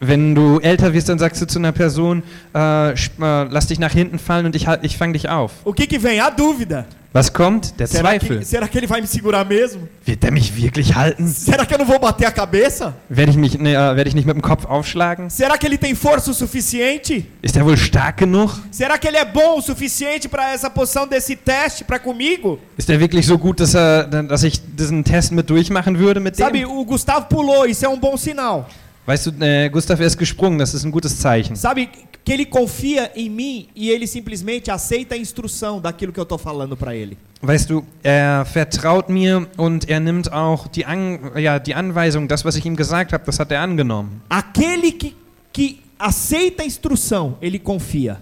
[0.05, 3.93] Wenn du älter wirst, dann sagst du zu einer Person, äh, äh, lass dich nach
[3.93, 5.53] hinten fallen und ich, ich fange dich auf.
[5.65, 6.21] O que que vem?
[6.21, 6.87] A dúvida.
[7.13, 7.79] Was kommt?
[7.79, 8.39] Der Será Zweifel.
[8.39, 9.87] que, será que ele vai me segurar mesmo?
[10.07, 11.29] Wird der mich wirklich halten?
[11.29, 12.95] Será que eu não vou bater a cabeça?
[13.09, 15.29] Werde ich, mich, ne, äh, werd ich nicht mit dem Kopf aufschlagen?
[15.29, 17.27] Será que ele tem força o suficiente?
[17.43, 18.51] Ist er wohl stark genug?
[18.73, 22.59] Será que ele é bom o suficiente para essa posição desse teste para comigo?
[22.79, 26.35] Ist er wirklich so gut, dass, er, dass ich diesen Test mit durchmachen würde mit
[26.35, 26.71] Sabe, dem?
[26.71, 28.67] o Gustavo pulou, isso é um bom sinal.
[29.05, 31.57] Weißt du, äh, Gustav er ist gesprungen, das ist ein gutes Zeichen.
[31.57, 31.89] Sabe
[32.25, 36.39] que ele confia em mim e ele simplesmente aceita a instrução daquilo que eu tô
[36.39, 37.17] falando para ele.
[37.41, 42.45] Weißt du, er vertraut mir und er nimmt auch die, An ja, die Anweisung, das,
[42.45, 44.23] was ich ihm gesagt habe, das hat er angenommen.
[44.29, 45.15] Aquele que,
[45.53, 48.21] que aceita a instrução, ele confia.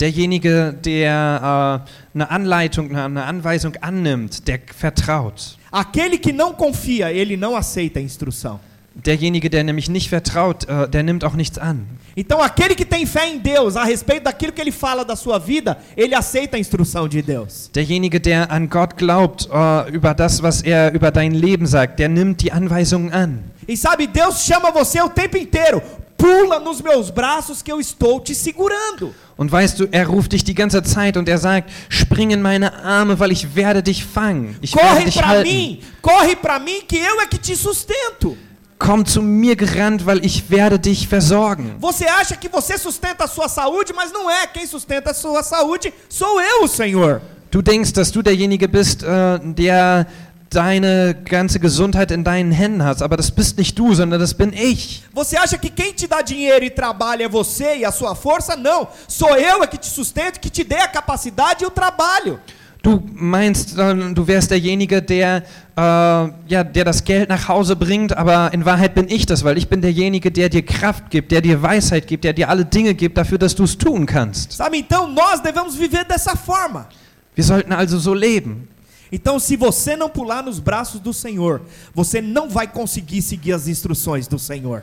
[0.00, 5.58] Derjenige, der äh, eine Anleitung, eine, eine Anweisung annimmt, der vertraut.
[5.70, 8.58] Aquele que não confia, ele não aceita a instrução.
[8.94, 11.86] Derjenige, der nämlich nicht vertraut, äh, der nimmt auch nichts an.
[12.14, 15.38] Então, aquele que tem fé em Deus a respeito daquilo que ele fala da sua
[15.38, 17.70] vida, ele aceita a instrução de Deus.
[17.72, 22.10] Derjenige, der an Gott glaubt, äh, über das, was er über dein Leben sagt, der
[22.10, 23.44] nimmt die Anweisungen an.
[23.66, 25.80] E sabe, Deus chama você o tempo inteiro.
[26.18, 29.12] Pula nos meus braços que eu estou te segurando.
[29.36, 32.84] Und weißt du, er ruft dich die ganze Zeit und er sagt, spring in meine
[32.84, 34.54] Arme, weil ich werde dich fangen.
[34.60, 35.48] Ich werde Corre dich para halten.
[35.50, 38.36] mim, corre para mim que eu é que te sustento.
[38.84, 41.76] Komm zu mir gerannt, weil ich werde dich versorgen.
[41.78, 44.44] Você acha que você sustenta a sua saúde, mas não é.
[44.48, 47.22] Quem sustenta a sua saúde sou eu, o Senhor.
[47.52, 50.08] Du denkst, dass du derjenige bist, äh, der
[50.50, 54.52] deine ganze Gesundheit in deinen Händen hat, aber das bist nicht du, sondern das bin
[54.52, 55.04] ich.
[55.12, 58.56] Você acha que quem te dá dinheiro e trabalho é você e a sua força?
[58.56, 58.88] Não.
[59.06, 62.40] Sou eu é que te sustento, que te dê a capacidade e o trabalho.
[62.82, 65.44] Du meinst, äh, du wärst derjenige, der,
[65.76, 69.56] äh, ja, der das Geld nach Hause bringt, aber in Wahrheit bin ich das, weil
[69.56, 72.94] ich bin derjenige, der dir Kraft gibt, der dir Weisheit gibt, der dir alle Dinge
[72.94, 74.52] gibt dafür, dass du es tun kannst.
[74.52, 74.76] Sabe?
[74.78, 76.88] Então nós devemos viver dessa forma.
[77.36, 78.68] Wir sollten also so leben.
[79.12, 81.60] Então, se você não pular nos braços do Senhor,
[81.94, 84.82] você não vai conseguir seguir as instruções do Senhor.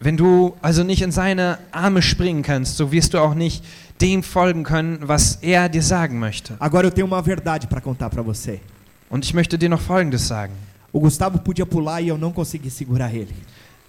[0.00, 3.64] Wenn du also nicht in seine Arme springen kannst, so wirst du auch nicht
[4.00, 6.54] dem folgen können, was er dir sagen möchte.
[6.58, 8.60] Agora eu tenho uma verdade para contar para você.
[9.08, 10.52] Und ich möchte dir noch Folgendes sagen.
[10.92, 13.34] O Gustavo podia pular e eu não consegui segurar ele.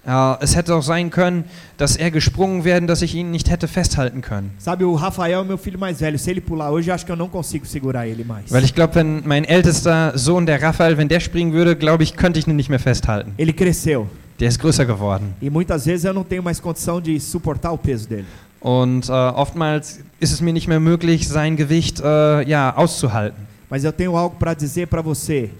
[0.06, 1.44] Äh, es hätte auch sein können,
[1.78, 4.52] dass er gesprungen wäre, dass ich ihn nicht hätte festhalten können.
[4.58, 6.16] Sabe, o Rafael é meu filho mais velho.
[6.16, 8.50] Se ele pular hoje, acho que eu não consigo segurar ele mais.
[8.52, 12.14] Weil ich glaube, wenn mein ältester Sohn, der Raphael, wenn der springen würde, glaube ich,
[12.14, 13.32] könnte ich ihn nicht mehr festhalten.
[13.36, 14.04] Ele cresceu.
[14.38, 15.34] Der ist größer geworden.
[15.40, 18.26] E muitas vezes eu não tenho mais condição de suportar o peso dele.
[18.60, 23.46] Und äh, oftmals ist es mir nicht mehr möglich, sein Gewicht äh, ja, auszuhalten.
[23.70, 25.50] Mas eu tenho algo para dizer para você.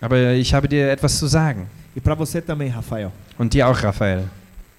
[0.00, 1.66] Aber ich habe dir etwas zu sagen.
[1.94, 3.10] E para você também, Rafael.
[3.38, 4.24] Und dir auch, Raphael.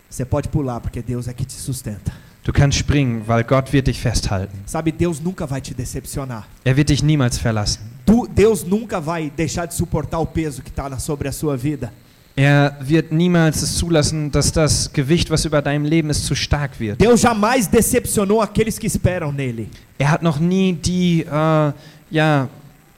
[0.10, 2.12] Você pode pular, porque Deus é que te sustenta.
[2.44, 4.58] Du kannst springen, weil Gott wird dich festhalten.
[4.66, 6.48] Sabe, Deus nunca vai te decepcionar.
[6.64, 7.82] Er wird dich niemals verlassen.
[8.06, 11.94] Du- Deus nunca vai deixar de suportar o peso que está sobre a sua vida.
[12.36, 16.80] Er wird niemals es zulassen, dass das Gewicht, was über deinem Leben ist, zu stark
[16.80, 17.02] wird.
[17.02, 19.68] Deus jamais decepcionou aqueles que esperam nele.
[19.98, 21.72] Er hat noch nie die äh,
[22.10, 22.48] ja,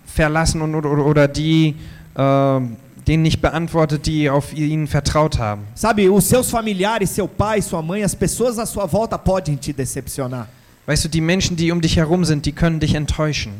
[0.06, 1.76] verlassen und, oder, oder die
[2.16, 2.60] äh,
[3.08, 5.64] denen nicht beantwortet, die auf ihn vertraut haben.
[5.76, 9.74] Sabe, os seus familiares, seu pai, sua mãe, as pessoas à sua volta podem te
[9.74, 10.48] decepcionar.
[10.86, 13.54] Weißt du, die Menschen, die um dich herum sind, die können dich enttäuschen.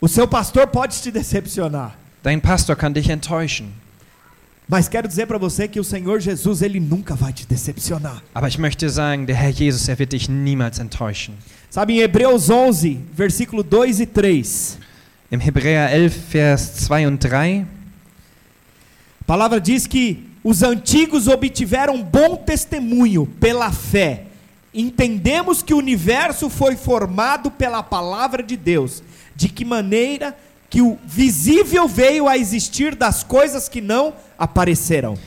[0.00, 1.94] O seu pastor pode te decepcionar.
[2.22, 3.81] Dein Pastor kann dich enttäuschen.
[4.72, 8.22] Mas quero dizer para você que o Senhor Jesus, ele nunca vai te decepcionar.
[8.34, 11.34] Aber ich möchte sagen, der Herr Jesus, er wird dich niemals enttäuschen.
[11.68, 14.78] Sabe, em Hebreus 11, versículo 2 e 3,
[15.30, 17.66] Im Hebräer 11, Vers 2 und 3,
[19.20, 24.24] a palavra diz que os antigos obtiveram bom testemunho pela fé.
[24.72, 29.02] Entendemos que o universo foi formado pela palavra de Deus.
[29.36, 30.34] De que maneira
[30.72, 35.18] que o visível veio a existir das coisas que não apareceram.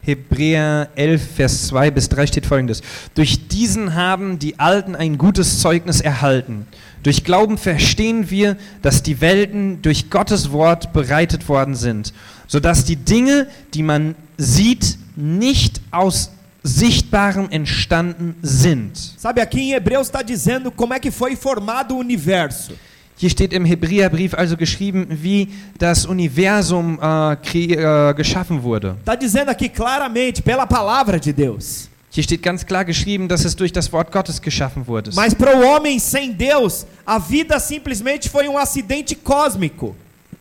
[0.00, 2.82] Hebräer 11, Vers 2 bis 3 steht folgendes.
[3.16, 6.68] Durch diesen haben die Alten ein gutes Zeugnis erhalten.
[7.02, 12.14] Durch Glauben verstehen wir, dass die Welten durch Gottes Wort bereitet worden sind,
[12.46, 16.30] sodass die Dinge, die man sieht, nicht aus
[16.62, 18.96] Sichtbarem entstanden sind.
[19.16, 22.74] Sabe, aqui em Hebreus está dizendo como é que foi formado o universo.
[23.22, 25.46] Hier steht im Hebräerbrief also geschrieben, wie
[25.78, 28.96] das Universum äh, äh, geschaffen wurde.
[28.98, 31.88] Está dizendo aqui claramente, pela palavra de Deus.
[32.10, 35.12] Hier steht ganz klar geschrieben, dass es durch das Wort Gottes geschaffen wurde.
[35.14, 39.94] Mas para o homem sem Deus, a vida simplesmente foi um acidente cósmico.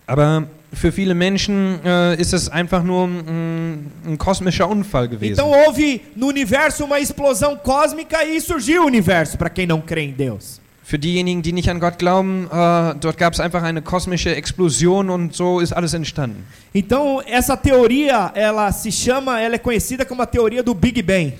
[0.08, 5.34] Aber für viele Menschen äh, ist es einfach nur ein, ein kosmischer Unfall gewesen.
[5.34, 10.02] Então houve no universo uma explosão cósmica e surgiu o universo, para quem não crê
[10.06, 10.61] em Deus.
[10.92, 15.10] Für diejenigen, die nicht an Gott glauben, äh, dort gab es einfach eine kosmische Explosion
[15.10, 16.46] und so ist alles entstanden.
[16.74, 21.32] Então essa teoria, ela se chama, ela é conhecida como a teoria do Big Bang.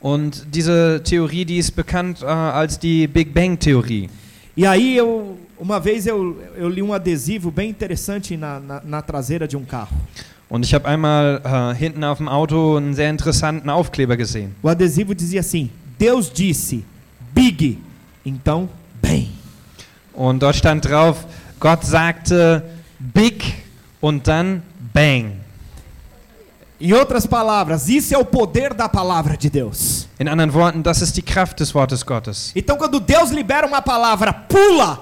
[0.00, 4.10] Und diese Theorie, die ist bekannt äh, als die Big Bang Theorie.
[4.56, 9.02] E aí eu, uma vez eu, eu li um adesivo bem interessante na, na, na
[9.02, 9.94] traseira de um carro.
[10.48, 14.56] Und ich habe einmal äh, hinten auf dem Auto einen sehr interessanten Aufkleber gesehen.
[14.64, 16.82] O adesivo dizia assim: Deus disse,
[17.32, 17.78] Big,
[18.24, 18.68] então.
[20.16, 21.26] Und dort stand drauf,
[21.60, 22.62] Gott sagte
[22.98, 23.62] Big
[24.00, 25.32] und dann Bang.
[26.80, 30.08] Em outras palavras, isso é o poder da palavra de Deus.
[30.18, 32.52] In anderen Worten, das ist die Kraft des Wortes Gottes.
[32.54, 35.00] Então, quando Deus libera uma palavra, pula,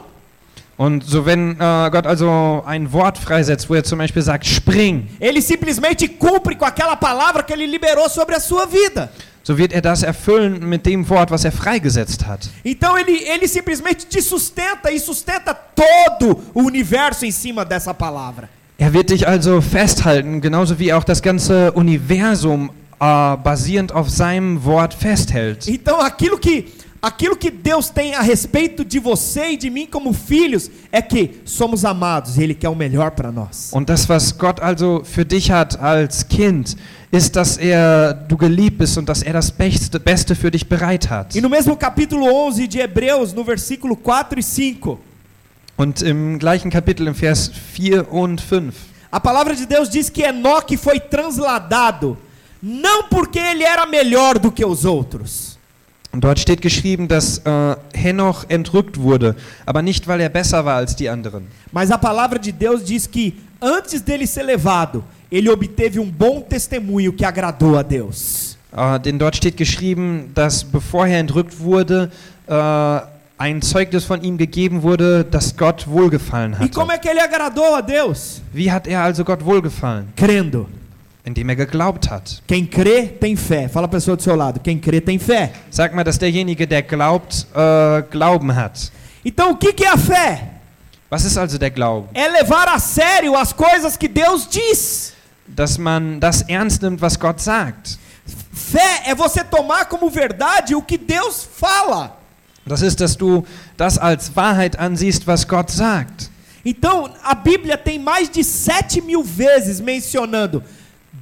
[0.77, 5.09] Und so wenn äh, Gott also ein Wort freisetzt, wo er zum Beispiel sagt, spring,
[5.21, 9.11] Ele simplesmente cumpre com aquela palavra que ele liberou sobre a sua vida.
[9.45, 12.49] so wird er das erfüllen mit dem Wort, was er freigesetzt hat.
[12.65, 18.49] Então ele, ele simplesmente te sustenta e sustenta todo o universo em cima dessa palavra.
[18.79, 24.65] Er wird dich also festhalten, genauso wie auch das ganze Universum äh, basierend auf seinem
[24.65, 25.69] Wort festhält.
[25.69, 26.73] Então aquilo que
[27.05, 31.43] aquilo que Deus tem a respeito de você e de mim como filhos é que
[31.45, 33.71] somos amados e ele quer o melhor para nós.
[33.75, 36.77] Und das, was Gott also für dich hat als Kind,
[37.13, 41.11] ist, dass er du geliebt bist und dass er das Beste, Beste für dich bereit
[41.11, 41.37] hat.
[41.37, 44.99] E no mesmo capítulo 11 de Hebreus, no versículo 4 e 5,
[45.77, 48.73] Und im gleichen Kapitel, im Vers 4 und 5,
[49.11, 52.17] a palavra de Deus diz que Enoque foi transladado
[52.63, 55.54] não porque ele era melhor do que os outros,
[56.15, 59.35] und dort steht geschrieben, dass äh, Henoch entrückt wurde,
[59.67, 61.49] aber nicht, weil er besser war als die anderen.
[61.73, 66.41] mas a palavra de Deus diz que antes dele ser levado, ele obteve um bom
[66.49, 68.57] testemunho que agradou a Deus.
[68.77, 72.13] Äh, denn dort steht geschrieben, dass bevor er entrückt wurde,
[72.47, 73.01] äh,
[73.37, 76.71] ein Zeugnis von ihm gegeben wurde, dass Gott wohlgefallen E hatte.
[76.71, 78.41] como é que ele agradou a Deus?
[78.53, 80.07] Wie hat er also Gott wohlgefallen?
[80.15, 80.69] Crendo.
[81.27, 82.43] Indem er geglaubt hat.
[82.47, 83.67] Quem crê tem fé.
[83.67, 84.61] Fala a pessoa do seu lado.
[84.61, 85.53] Quem crê tem fé.
[85.71, 88.93] Sag mal, dass derjenige, der glaubt, äh, Glauben hat.
[89.25, 90.51] Então o que que é a fé?
[91.11, 92.11] Was ist also der Glauben?
[92.13, 95.15] É levar a sério as coisas que Deus diz.
[95.47, 97.99] Dass man das ernst nimmt, was Gott sagt.
[98.53, 102.19] Fé é você tomar como verdade o que Deus fala.
[102.67, 103.45] Das ist, dass du
[103.77, 106.31] das als Wahrheit ansiehst, was Gott sagt.
[106.65, 110.63] Então a Bíblia tem mais de sete mil vezes mencionando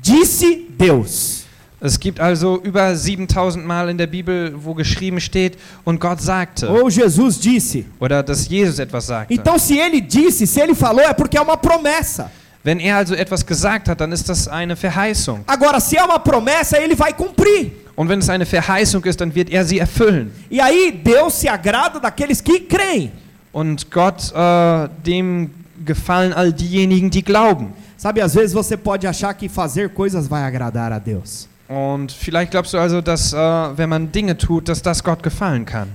[0.02, 1.44] disse Deus.
[1.80, 6.70] Es gibt also über 7000 Mal in der Bibel, wo geschrieben steht, und Gott sagte.
[6.70, 7.84] Ou Jesus disse.
[7.98, 9.34] Oder dass Jesus etwas sagte.
[9.34, 12.30] Então se ele disse, se ele falou, é porque é uma promessa.
[12.64, 15.42] Wenn er also etwas gesagt hat, dann ist das eine Verheißung.
[15.48, 17.72] Agora, se é uma promessa, ele vai cumprir.
[17.96, 20.30] Und wenn es eine Verheißung ist, dann wird er sie erfüllen.
[20.48, 23.10] E aí Deus se agrada daqueles que creem.
[23.50, 25.50] Und Gott, äh, dem
[25.84, 27.72] gefallen all diejenigen, die glauben.
[28.02, 31.48] Sabe, às vezes você pode achar que fazer coisas vai agradar a Deus.
[31.68, 35.64] Und vielleicht glaubst du also, dass äh, wenn man Dinge tut, dass das Gott gefallen
[35.64, 35.86] kann.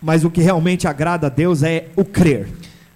[0.00, 2.48] Mas o que realmente agrada a Deus é o crer.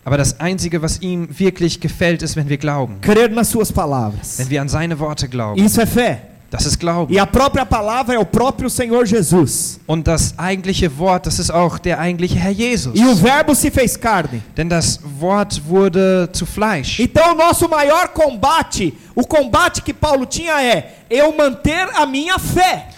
[0.04, 3.00] Aber das Einzige, was ihm wirklich gefällt, ist, wenn wir glauben.
[3.00, 4.40] Crer nas suas palavras.
[4.40, 5.64] Wenn wir an seine Worte glauben.
[5.64, 6.22] Isso é fé.
[6.56, 7.12] Das ist Glauben.
[7.12, 9.78] E a própria palavra é o próprio Senhor Jesus.
[9.86, 12.98] Und das eigentliche Wort, das ist auch der eigentliche Herr Jesus.
[12.98, 14.42] E o Verbo se fez carne.
[14.56, 16.98] Denn das Wort wurde zu Fleisch.
[16.98, 22.38] Então o nosso maior combate, o combate que Paulo tinha é eu manter a minha
[22.38, 22.88] fé.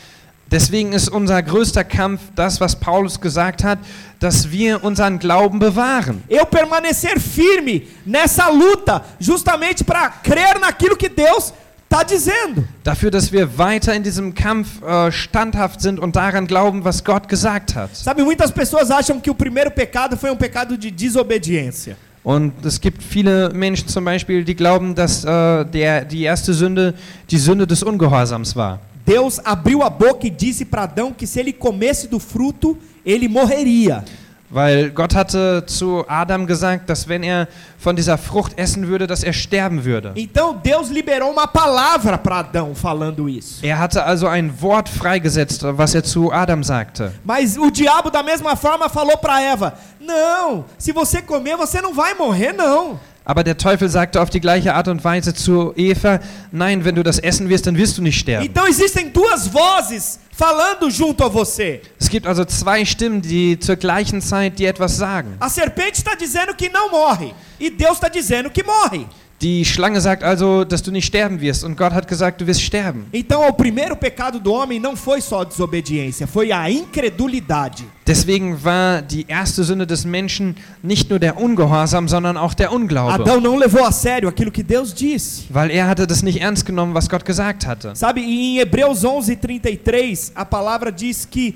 [0.50, 3.80] Deswegen ist unser größter Kampf das, was Paulus gesagt hat,
[4.20, 6.22] dass wir unseren Glauben bewahren.
[6.28, 11.52] Eu permanecer firme nessa luta, justamente para crer naquilo que Deus
[11.88, 12.64] está dizendo.
[12.84, 17.28] Dafür, dass wir weiter in diesem Kampf äh, standhaft sind und daran glauben, was Gott
[17.28, 17.96] gesagt hat.
[17.96, 21.96] Sabe, muitas pessoas acham que o primeiro pecado foi um pecado de desobediência.
[22.22, 26.94] Und es gibt viele Menschen zum Beispiel, die glauben, dass äh, der, die erste Sünde
[27.30, 28.80] die Sünde des Ungehorsams war.
[29.06, 33.26] Deus abriu a boca e disse para Adão que se ele comesse do fruto, ele
[33.28, 34.04] morreria.
[34.50, 39.22] Weil Gott hatte zu Adam gesagt, dass wenn er von dieser Frucht essen würde, dass
[39.22, 40.12] er sterben würde.
[40.14, 43.64] Então Deus liberou uma palavra para Adão falando isso.
[43.64, 47.12] Er hatte also ein Wort freigesetzt, was er zu Adam sagte.
[47.24, 51.92] Mas o diabo da mesma forma falou para Eva: "Não, se você comer, você não
[51.92, 52.98] vai morrer não".
[53.28, 56.18] Aber der Teufel sagte auf die gleiche Art und Weise zu Eva,
[56.50, 58.46] nein, wenn du das essen wirst, dann wirst du nicht sterben.
[58.46, 61.82] Então existem duas vozes falando junto a você.
[62.00, 65.36] Es gibt also zwei Stimmen, die zur gleichen Zeit dir etwas sagen.
[65.40, 69.06] A serpente está dizendo que não morre e Deus está dizendo que morre.
[69.40, 72.60] Die Schlange sagt also, dass du nicht sterben wirst und Gott hat gesagt, du wirst
[72.60, 73.06] sterben.
[73.12, 77.84] Então o primeiro pecado do homem não foi só a desobediência, foi a incredulidade.
[78.04, 83.12] Deswegen war die erste Sünde des Menschen nicht nur der Ungehorsam, sondern auch der Unglaube.
[83.12, 85.44] Adão não levou a sério aquilo que Deus disse.
[85.50, 87.94] Weil er hatte das nicht ernst genommen, was Gott gesagt hatte.
[87.94, 91.54] Sabe, e em Hebreus 11:33, a palavra diz que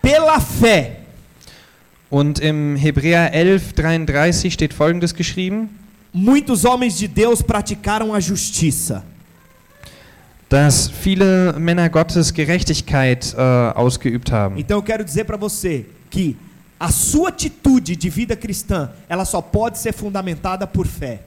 [0.00, 1.06] pela fé
[2.08, 5.70] Und im Hebräer 11, 33 steht folgendes geschrieben,
[6.16, 9.04] muitos homens de Deus praticaram a justiça.
[10.48, 13.40] dass viele Männer Gottes Gerechtigkeit äh,
[13.74, 14.56] ausgeübt haben.
[14.58, 16.36] Então eu quero dizer para você que
[16.78, 21.20] a sua atitude de vida cristã, ela só pode ser fundamentada por fé.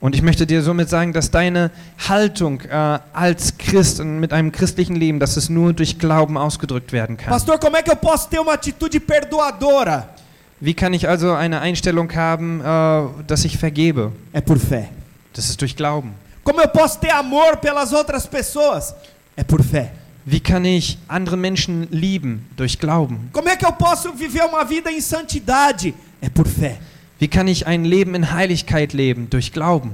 [0.00, 1.70] Und ich möchte dir somit sagen, dass deine
[2.08, 6.92] Haltung äh, als Christ und mit einem christlichen Leben, dass es nur durch Glauben ausgedrückt
[6.92, 7.28] werden kann.
[7.28, 10.15] Pastor, como é que eu posso ter uma atitude perdoadora?
[10.60, 14.12] Wie kann ich also eine Einstellung haben, äh, dass ich vergebe?
[14.32, 14.88] É por fé.
[15.34, 16.14] Das ist durch Glauben.
[16.42, 18.94] Como eu posso ter amor pelas outras pessoas?
[19.36, 19.92] É por fé.
[20.24, 22.46] Wie kann ich andere Menschen lieben?
[22.56, 23.28] Durch Glauben.
[23.32, 25.94] Como é que eu posso viver uma vida em santidade?
[26.20, 26.78] É por fé.
[27.18, 29.28] Wie kann ich ein Leben in Heiligkeit leben?
[29.28, 29.92] Durch Glauben.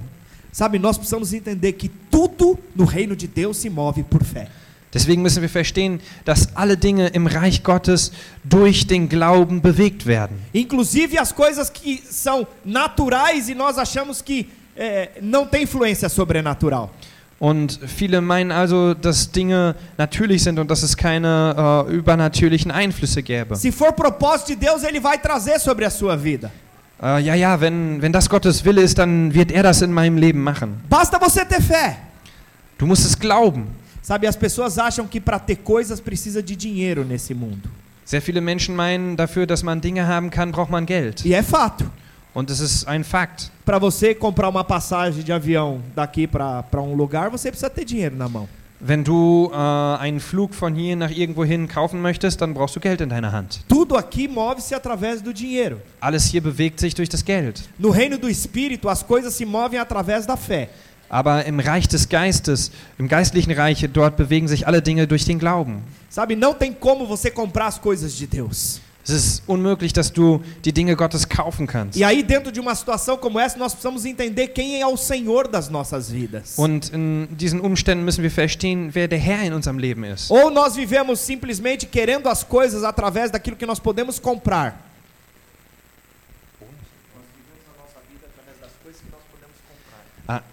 [0.52, 4.48] Sabe, nós precisamos entender que tudo no reino de Deus se move por fé.
[4.94, 8.12] Deswegen müssen wir verstehen, dass alle Dinge im Reich Gottes
[8.44, 10.38] durch den Glauben bewegt werden.
[10.52, 16.90] Inclusive as coisas que são naturais e nós achamos que é, não tem influência sobrenatural.
[17.38, 23.20] Und viele meinen also, dass Dinge natürlich sind und dass es keine äh, übernatürlichen Einflüsse
[23.22, 23.56] gäbe.
[23.56, 26.52] Se for propósito de Deus, Ele vai trazer sobre a sua vida.
[27.02, 30.18] Äh, ja, ja, wenn, wenn das Gottes Wille ist, dann wird er das in meinem
[30.18, 30.84] Leben machen.
[30.88, 31.96] Basta você ter fé.
[32.78, 33.66] Du musst es glauben.
[34.02, 37.70] Sabe, as pessoas acham que para ter coisas precisa de dinheiro nesse mundo.
[38.04, 41.24] Sehr viele Menschen meinen, dafür, dass man Dinge haben kann, braucht man Geld.
[41.24, 41.84] E é fato.
[42.34, 43.50] Und es ist ein Fakt.
[43.64, 48.16] Para você comprar uma passagem de avião daqui para um lugar, você precisa ter dinheiro
[48.16, 48.48] na mão.
[48.84, 49.56] Wenn du äh,
[50.00, 53.60] einen Flug von hier nach irgendwohin kaufen möchtest, dann brauchst du Geld in deiner Hand.
[53.68, 55.80] Tudo aqui move-se através do dinheiro.
[56.00, 57.62] Alles hier bewegt sich durch das Geld.
[57.78, 60.70] No reino do Espírito, as coisas se movem através da fé.
[61.12, 65.38] Aber im Reich des Geistes, im geistlichen Reich, dort bewegen sich alle Dinge durch den
[65.38, 65.82] Glauben.
[66.08, 68.80] Sabe, não tem como você comprar as coisas de Deus.
[69.04, 71.98] Es ist unmöglich, dass du die Dinge Gottes kaufen kannst.
[71.98, 75.48] E aí, dentro de uma situação como essa, nós precisamos entender quem é o Senhor
[75.48, 76.54] das nossas vidas.
[76.56, 80.30] Und in diesen Umständen müssen wir verstehen, wer der Herr in unserem Leben ist.
[80.30, 84.91] Ou nós vivemos simplesmente querendo as coisas através daquilo que nós podemos comprar.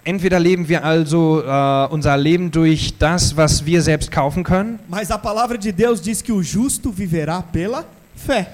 [0.03, 5.11] Entweder leben wir also äh, unser Leben durch das, was wir selbst kaufen können, Mas
[5.11, 8.47] a palavra de Deus diz que o justo viverá pela fé.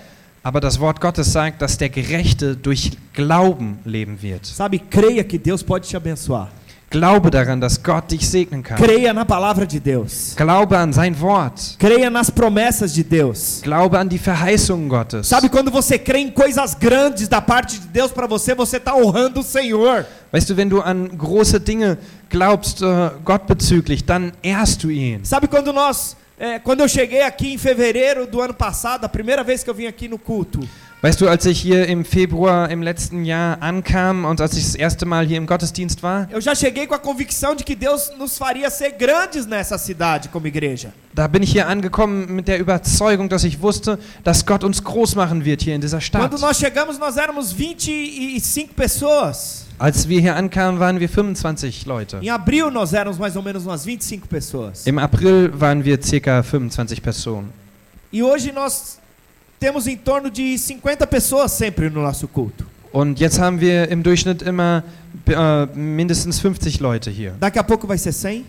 [0.43, 4.45] aber das Wort Gottes sagt, dass der Gerechte durch Glauben leben wird.
[4.45, 6.51] Sabe, creia que Deus pode te abençoar.
[6.89, 8.77] Glaube daran, dass Gott dich segnen kann.
[8.77, 10.33] Creia na palavra de Deus.
[10.35, 11.75] Glaube an sein Wort.
[11.77, 13.61] Creia nas promessas de Deus.
[13.63, 15.27] Glaube an die Verheißungen Gottes.
[15.27, 18.95] Sabe quando você crê em coisas grandes da parte de Deus para você, você está
[18.95, 20.05] honrando o Senhor.
[20.31, 21.97] Weißt du, wenn du an große Dinge
[22.29, 25.25] glaubst, äh, Gott bezüglich, dann ehrst du ihn.
[25.25, 29.43] Sabe quando nós, é, quando eu cheguei aqui em fevereiro do ano passado, a primeira
[29.43, 30.59] vez que eu vim aqui no culto,
[31.01, 34.73] Weißt du, als ich hier im Februar im letzten Jahr ankam und als ich das
[34.73, 38.11] erste Mal hier im Gottesdienst war, eu já cheguei com a convicção de que Deus
[38.17, 40.91] nos faria ser grandes nessa cidade como igreja.
[41.13, 45.15] da bin ich hier angekommen mit der Überzeugung, dass ich wusste, dass Gott uns groß
[45.15, 46.21] machen wird hier in dieser Stadt.
[46.21, 49.65] Quando nós chegamos, nós éramos 25 pessoas.
[49.77, 52.17] Als wir hier ankamen, waren wir 25 Leute.
[52.21, 54.87] Em abril nós éramos mais ou menos umas 25 pessoas.
[54.87, 57.49] Im April waren wir circa 25 Personen.
[58.11, 58.97] E hoje nós
[59.65, 62.65] temos em torno de 50 pessoas sempre no nosso culto.
[62.91, 64.83] Und jetzt haben wir im Durchschnitt immer
[65.27, 67.33] äh, mindestens 50 Leute hier.
[67.39, 68.43] Daqui a pouco vai ser 100,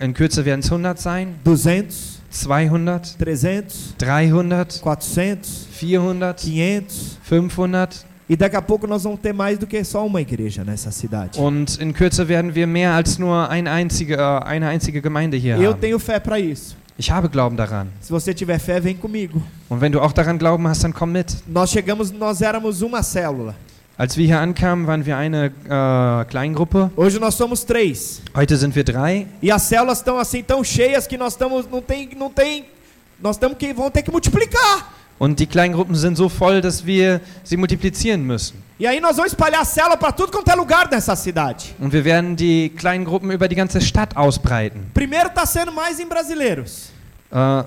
[0.00, 1.94] In Kürze werden es 100 sein, 200,
[2.30, 7.18] 200, 300, 300, 400, 400, 500.
[7.28, 10.90] 500 E daqui a pouco nós vamos ter mais do que só uma igreja nessa
[10.90, 11.38] cidade.
[11.38, 15.56] und in Kürze werden wir mehr als nur eine einzige, äh, eine einzige Gemeinde hier
[15.58, 15.80] Eu haben.
[15.80, 16.74] tenho fé para isso.
[16.98, 17.88] Ich habe Glauben daran.
[18.00, 19.42] Se você tiver fé, vem comigo.
[19.68, 21.36] Und wenn du auch daran Glauben hast, dann komm mit.
[21.46, 23.54] Nós chegamos, nós éramos uma célula.
[23.98, 26.90] Als wir hier ankamen, waren wir eine äh, Kleingruppe.
[26.96, 28.22] Hoje nós somos três.
[28.34, 29.26] Heute sind wir drei.
[29.42, 32.66] E as células estão assim tão cheias que nós estamos não tem não tem
[33.20, 34.94] nós estamos que vão ter que multiplicar.
[35.18, 38.62] Und die Kleingruppen sind so voll, dass wir sie multiplizieren müssen.
[38.78, 41.64] E aí nós vamos espalhar a célula para tudo quanto é lugar dessa cidade.
[41.80, 44.90] Und wir werden die kleinen Gruppen über die ganze Stadt ausbreiten.
[44.92, 46.90] Primeiro está sendo mais em brasileiros.
[47.32, 47.64] Äh,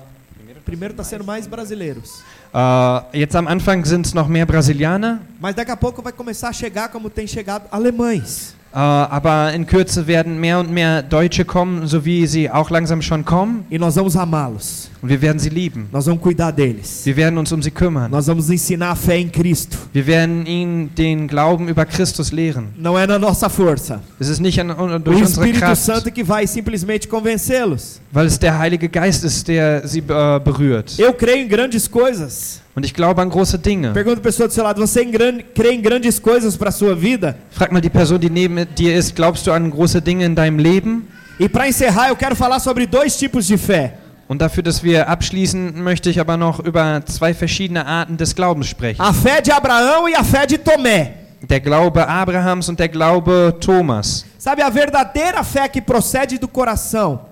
[0.64, 2.22] Primeiro está sendo mais brasileiros.
[2.54, 6.50] äh, jetzt am Anfang sind es noch mehr Brasilianer, Mas daqui a pouco vai começar
[6.50, 8.54] a chegar como tem chegado alemães.
[8.72, 13.02] äh, aber in Kürze werden mehr und mehr Deutsche kommen, so wie sie auch langsam
[13.02, 13.64] schon kommen.
[13.68, 14.89] E nós vamos amá-los.
[15.02, 15.88] Und wir werden sie lieben.
[15.92, 17.06] Nós vamos cuidar deles.
[17.06, 18.10] Wir werden uns um sie kümmern.
[18.10, 19.78] Nós vamos ensinar a fé em Cristo.
[19.94, 22.66] Wir werden ihnen den Glauben über Christus lehren.
[22.76, 24.02] Não é na nossa força.
[24.18, 28.00] Es ist nicht an, O durch unsere Espírito Kraft, Santo que vai simplesmente convencê-los.
[28.12, 30.98] weil es der Heilige Geist ist, der sie äh, berührt.
[30.98, 32.60] Eu creio em grandes coisas.
[32.76, 33.92] Und ich glaube an große Dinge.
[33.92, 36.94] Pergunta a pessoa do seu lado: você em gran- crê em grandes coisas para sua
[36.94, 37.36] vida?
[37.52, 40.58] Frag mal die Person, die neben dir ist, glaubst du an große Dinge in deinem
[40.58, 41.08] Leben?
[41.38, 43.94] E para encerrar, eu quero falar sobre dois tipos de fé.
[44.30, 48.68] Und dafür, dass wir abschließen, möchte ich aber noch über zwei verschiedene Arten des Glaubens
[48.68, 49.00] sprechen.
[49.00, 51.08] A fé de Abraão e a fé de Tomé.
[51.42, 54.24] Der Glaube Abrahams und der Glaube Thomas.
[54.38, 57.22] Sabe, a verdadeira fé que procede do coração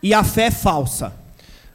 [0.00, 1.12] e a fé falsa.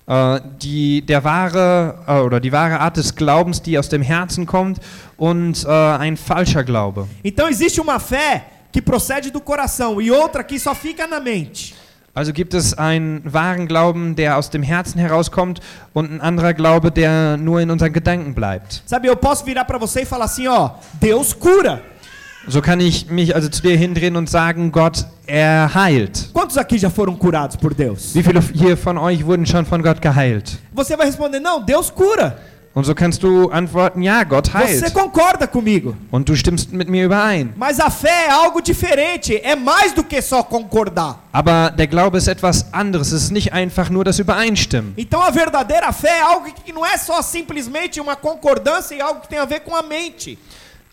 [0.07, 4.45] Äh, die, der wahre, äh, oder die wahre Art des Glaubens, die aus dem Herzen
[4.45, 4.79] kommt
[5.17, 7.09] und äh, ein falscher Glaube.
[7.25, 11.80] Então existe uma fé que procede do coração e outra que só fica na mente.
[12.13, 15.61] Also gibt es einen wahren Glauben, der aus dem Herzen herauskommt
[15.93, 18.83] und ein anderer Glaube, der nur in unseren Gedanken bleibt.
[18.85, 21.81] Sabe, eu posso virar para você e falar assim, ó, Deus cura.
[22.47, 26.31] So kann ich mich also zu dir hindrehen und sagen, Gott, er heilt.
[26.33, 28.13] Quantos aqui já foram curados por Deus?
[28.13, 30.57] Wie viele hier von euch wurden schon von Gott geheilt?
[30.73, 32.37] Você vai responder, não, Deus cura.
[32.73, 34.93] Und so kannst du antworten, ja, Gott Você heilt.
[34.93, 35.93] concorda comigo.
[36.09, 37.53] Und du stimmst mit mir überein.
[37.57, 41.19] Mas a fé é algo diferente, é mais do que só concordar.
[41.33, 43.11] Aber der Glaube ist etwas anderes.
[43.11, 44.93] Es ist nicht einfach nur das Übereinstimmen.
[44.95, 49.19] Então a verdadeira fé é algo que não é só simplesmente uma concordância e algo
[49.19, 50.39] que tem a ver com a mente.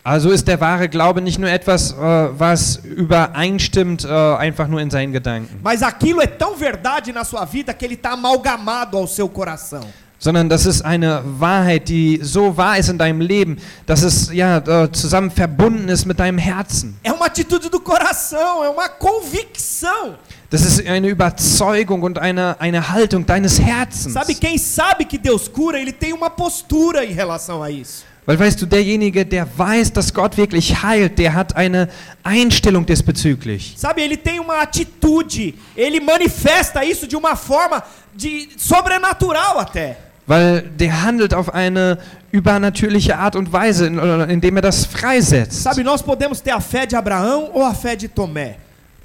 [0.03, 1.95] Also ist der wahre Glaube nicht nur etwas, äh,
[2.37, 5.59] was übereinstimmt, äh, einfach nur in seinen Gedanken.
[5.63, 9.85] Mas aquilo é tão verdade na sua vida que ele está amalgamado ao seu coração.
[10.19, 14.57] Sondern das ist eine Wahrheit, die so wahr ist in deinem Leben, dass es ja
[14.57, 16.99] äh, zusammen verbunden ist mit deinem Herzen.
[17.03, 20.15] É uma atitude do coração, é uma convicção.
[20.49, 24.13] Das ist eine Überzeugung und eine, eine Haltung deines Herzens.
[24.13, 28.03] Sabe, quem sabe que Deus cura, ele tem uma postura em relação a isso.
[28.25, 31.89] Weil weißt du, derjenige, der weiß, dass Gott wirklich heilt, der hat eine
[32.23, 33.73] Einstellung diesbezüglich.
[33.77, 40.08] Sabe, ele tem uma atitude, ele manifesta isso de uma forma de sobrenatural até.
[40.29, 41.97] Weil der handelt auf eine
[42.31, 45.63] übernatürliche Art und Weise, indem er das freisetzt.
[45.63, 48.53] Sabe, nós podemos ter a fé de Abraão ou a fé de Tomé.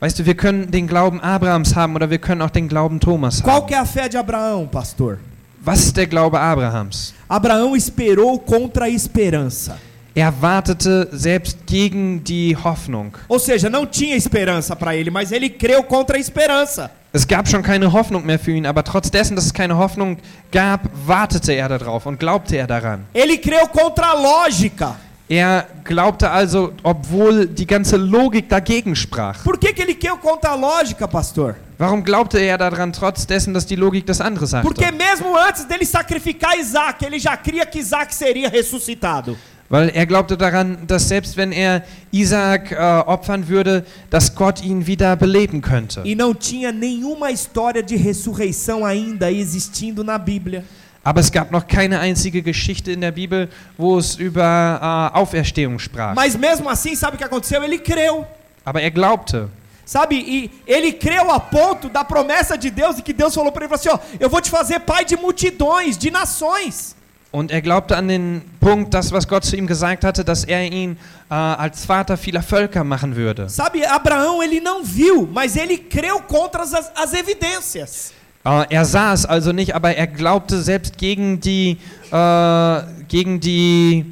[0.01, 3.43] Weißt du, wir können den Glauben Abrahams haben oder wir können auch den Glauben Thomas
[3.43, 3.67] Qual haben.
[3.67, 5.17] que é a fé de Abraão, pastor?
[5.65, 7.15] Was ist der Glaube Abrahams?
[7.27, 9.79] Abraão esperou contra a esperança.
[10.15, 13.13] Er wartete selbst gegen die Hoffnung.
[13.29, 16.91] Ou seja, não tinha esperança para ele, mas ele creu contra a esperança.
[17.17, 20.19] Es gab schon keine Hoffnung mehr für ihn, aber trotz dessen, dass es keine Hoffnung
[20.51, 23.07] gab, wartete er darauf und glaubte er daran.
[23.13, 24.97] Ele creu contra a lógica.
[25.29, 29.45] Er glaubte also, obwohl die ganze Logik dagegen sprach.
[29.45, 31.55] Por que, que ele creu contra a lógica, pastor?
[31.79, 34.67] Warum glaubte er daran, trotz dessen, dass die Logik das andere sagte?
[34.67, 39.39] Porque mesmo antes dele sacrificar Isaac, ele já cria que Isaac seria ressuscitado.
[39.71, 44.87] Weil er glaubte daran, dass selbst wenn er Isaak äh, opfern würde, dass Gott ihn
[44.87, 46.03] wieder beleben könnte.
[46.05, 50.65] E não tinha nenhuma história de ressurreição ainda existindo na Bíblia.
[51.03, 55.79] Aber es gab noch keine einzige Geschichte in der Bibel, wo es über äh, Auferstehung
[55.79, 56.15] sprach.
[56.15, 57.63] Mas mesmo assim, sabe o que aconteceu?
[57.63, 58.27] Ele creu.
[58.65, 59.49] Aber er glaubte.
[59.85, 63.67] Sabe, e ele creu a ponto da promessa de Deus e que Deus falou para
[63.67, 66.97] ele, assim, ó, eu vou te fazer pai de multidões, de nações.
[67.35, 70.71] Und er glaubte an den Punkt, das, was Gott zu ihm gesagt hatte, dass er
[70.71, 70.97] ihn
[71.29, 73.49] äh, als Vater vieler Völker machen würde.
[73.49, 78.13] Sabe, Abraão ele não viu, mas ele creu contra as, as evidências.
[78.45, 81.79] Äh, er sah es also nicht, aber er glaubte selbst gegen die,
[82.13, 84.07] äh, gegen die,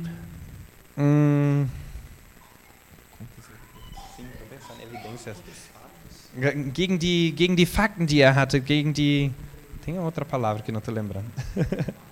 [0.97, 1.67] mh,
[6.75, 9.31] gegen die, gegen die Fakten, die er hatte, gegen die,
[9.85, 11.31] tem outra palavra que não tô lembrando.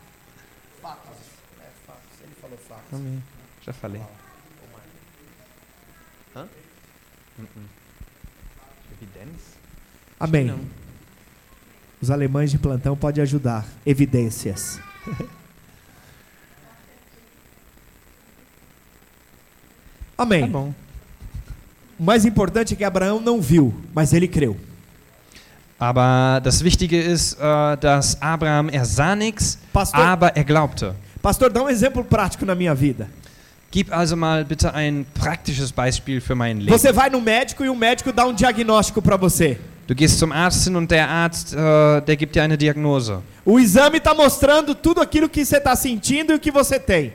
[2.92, 3.22] Amém.
[3.64, 4.02] Já falei.
[6.34, 6.46] Hã?
[7.38, 7.46] Uh-uh.
[8.92, 9.60] Evidência?
[10.18, 10.44] Amém.
[10.46, 10.60] Não.
[12.00, 13.66] Os alemães de plantão podem ajudar.
[13.86, 14.80] Evidências.
[20.16, 20.42] Amém.
[20.42, 20.74] Tá bom.
[21.98, 24.58] O mais importante é que Abraão não viu, mas ele creu.
[25.78, 29.58] Aber das Wichtige ist, äh, dass Abraham, er sah nichts,
[29.92, 30.94] aber er glaubte.
[31.22, 33.08] Pastor, dá um exemplo prático na minha vida.
[33.72, 36.76] Gib also mal bitte ein praktisches Beispiel für mein Leben.
[36.76, 39.58] Você vai no médico e o médico dá um diagnóstico para você.
[39.86, 43.18] Du gehst zum Arzt hin und der Arzt, äh, der gibt dir eine Diagnose.
[43.44, 47.12] O exame está mostrando tudo aquilo que você está sentindo e o que você tem.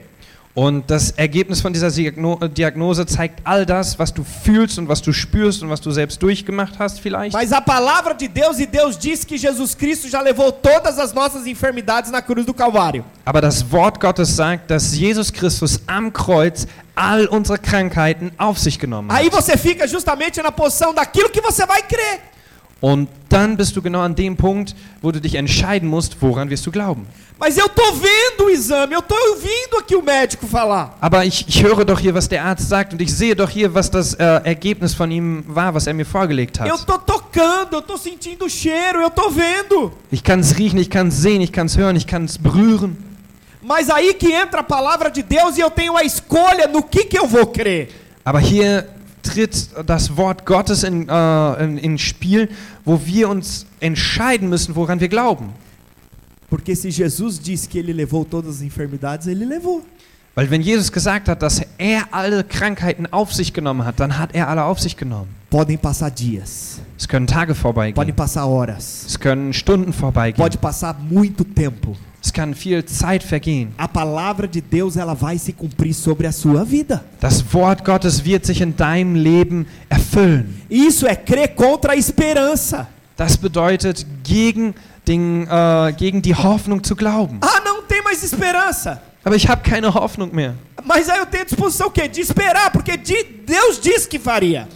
[0.56, 5.02] Und das Ergebnis von dieser Diagno Diagnose zeigt all das, was du fühlst und was
[5.02, 7.34] du spürst und was du selbst durchgemacht hast vielleicht.
[7.34, 11.12] Mas a palavra de Deus e Deus diz que Jesus Cristo já levou todas as
[11.12, 13.04] nossas enfermidades na cruz do Calvário.
[13.26, 18.78] Aber das Wort Gottes sagt, dass Jesus Christus am Kreuz all unsere Krankheiten auf sich
[18.78, 19.34] genommen Aí hat.
[19.34, 22.20] você fica justamente na posição daquilo que você vai crer.
[22.80, 26.66] Und dann bist du genau an dem Punkt, wo du dich entscheiden musst, woran wirst
[26.66, 27.06] du glauben.
[27.38, 30.96] Mas eu tô vendo o exame, eu tô ouvindo aqui o médico falar.
[31.00, 33.74] Aber ich, ich höre doch hier, was der Arzt sagt und ich sehe doch hier,
[33.74, 36.86] was das äh, Ergebnis von ihm war, was er mir vorgelegt Eu hat.
[36.86, 39.92] tô tocando, eu tô sentindo o cheiro, eu tô vendo.
[40.10, 42.38] Ich kann es riechen, ich kann es sehen, ich kann es hören, ich kann es
[42.38, 42.96] berühren.
[43.62, 47.04] Mas aí que entra a palavra de Deus e eu tenho a escolha no que
[47.04, 47.88] que eu vou crer.
[48.24, 48.88] Aber hier
[49.26, 52.48] tritt das Wort Gottes in, äh, in, ins Spiel,
[52.84, 55.50] wo wir uns entscheiden müssen, woran wir glauben.
[56.48, 59.82] Porque se Jesus disse que ele levou todas as enfermidades, ele levou.
[60.34, 64.34] Weil wenn Jesus gesagt hat, dass er alle Krankheiten auf sich genommen hat, dann hat
[64.34, 65.34] er alle auf sich genommen.
[65.48, 68.14] Podem passar dias, Es können Tage podem vorbeigehen.
[68.14, 70.42] passar horas, Es können Stunden vorbeigehen.
[70.44, 71.96] pode passar muito tempo.
[72.26, 73.68] Es kann viel Zeit vergehen.
[73.78, 77.04] A palavra de Deus ela vai se cumprir sobre a sua vida.
[77.20, 80.52] Das Wort Gottes wird sich in deinem Leben erfüllen.
[80.68, 82.88] Isso é crer contra a esperança.
[83.16, 84.74] Das bedeutet, gegen,
[85.06, 87.38] den, äh, gegen die Hoffnung zu glauben.
[87.42, 89.00] Ah, não tem mais esperança.
[89.22, 90.54] Aber ich habe keine Hoffnung mehr.
[90.84, 92.08] Mas aí eu tenho disposição o quê?
[92.08, 94.66] De esperar, porque de- Deus disse que faria.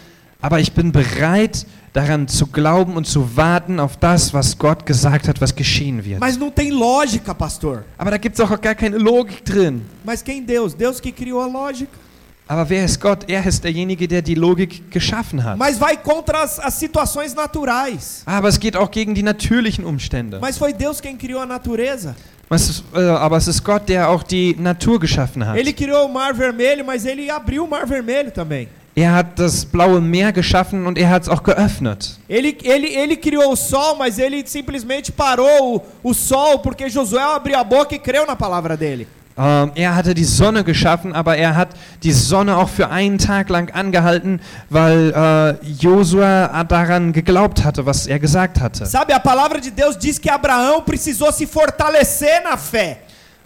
[0.41, 5.29] Aber ich bin bereit, daran zu glauben und zu warten auf das, was Gott gesagt
[5.29, 6.21] hat, was geschehen wird.
[6.21, 7.85] Mas não tem lógica, pastor.
[7.99, 9.83] Aber da gibt es auch gar keine Logik drin.
[10.05, 10.75] Mas quem Deus?
[10.75, 11.99] Deus que criou a lógica.
[12.47, 13.31] Aber wer ist Gott?
[13.31, 15.57] Er ist derjenige, der die Logik geschaffen hat.
[15.57, 18.23] Mas vai contra as, as situações naturais.
[18.27, 20.41] Aber es geht auch gegen die natürlichen Umstände.
[20.41, 22.17] Mas foi Deus quem criou a natureza.
[22.51, 25.57] Ist, äh, aber es ist Gott, der auch die Natur geschaffen hat.
[25.57, 28.69] Ele criou o mar vermelho, mas ele abriu o mar vermelho também.
[29.01, 32.19] Er hat das blaue Meer geschaffen und er hat es auch geöffnet.
[32.29, 37.23] Ele, ele, ele criou o sol, mas ele simplesmente parou o, o sol porque Josué
[37.23, 39.09] abriu a boca e creu na palavra dele.
[39.39, 41.71] Ähm, er hatte die Sonne geschaffen, aber er hat
[42.03, 44.39] die Sonne auch für einen Tag lang angehalten,
[44.69, 48.85] weil äh, Josua daran geglaubt hatte, was er gesagt hatte.
[48.85, 52.99] Sabe, a palavra de Deus diz que Abraão precisou se fortalecer na fé.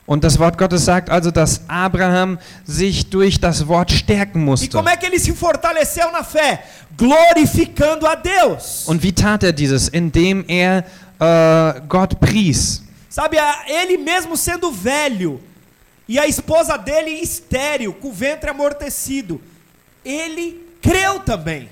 [0.07, 4.77] Und das Wort Gottes sagt also, dass Abraham sich durch das Wort stärken E musste.
[4.77, 6.63] como é que ele se fortaleceu na fé?
[6.97, 8.85] Glorificando a Deus.
[8.87, 9.89] Und wie tat er dieses?
[9.89, 10.85] Indem er
[11.19, 12.83] äh, Gott pries.
[13.09, 13.37] Sabe,
[13.67, 15.41] ele mesmo sendo velho
[16.07, 19.41] e a esposa dele estéril, com o ventre amortecido,
[20.05, 21.69] ele creu também.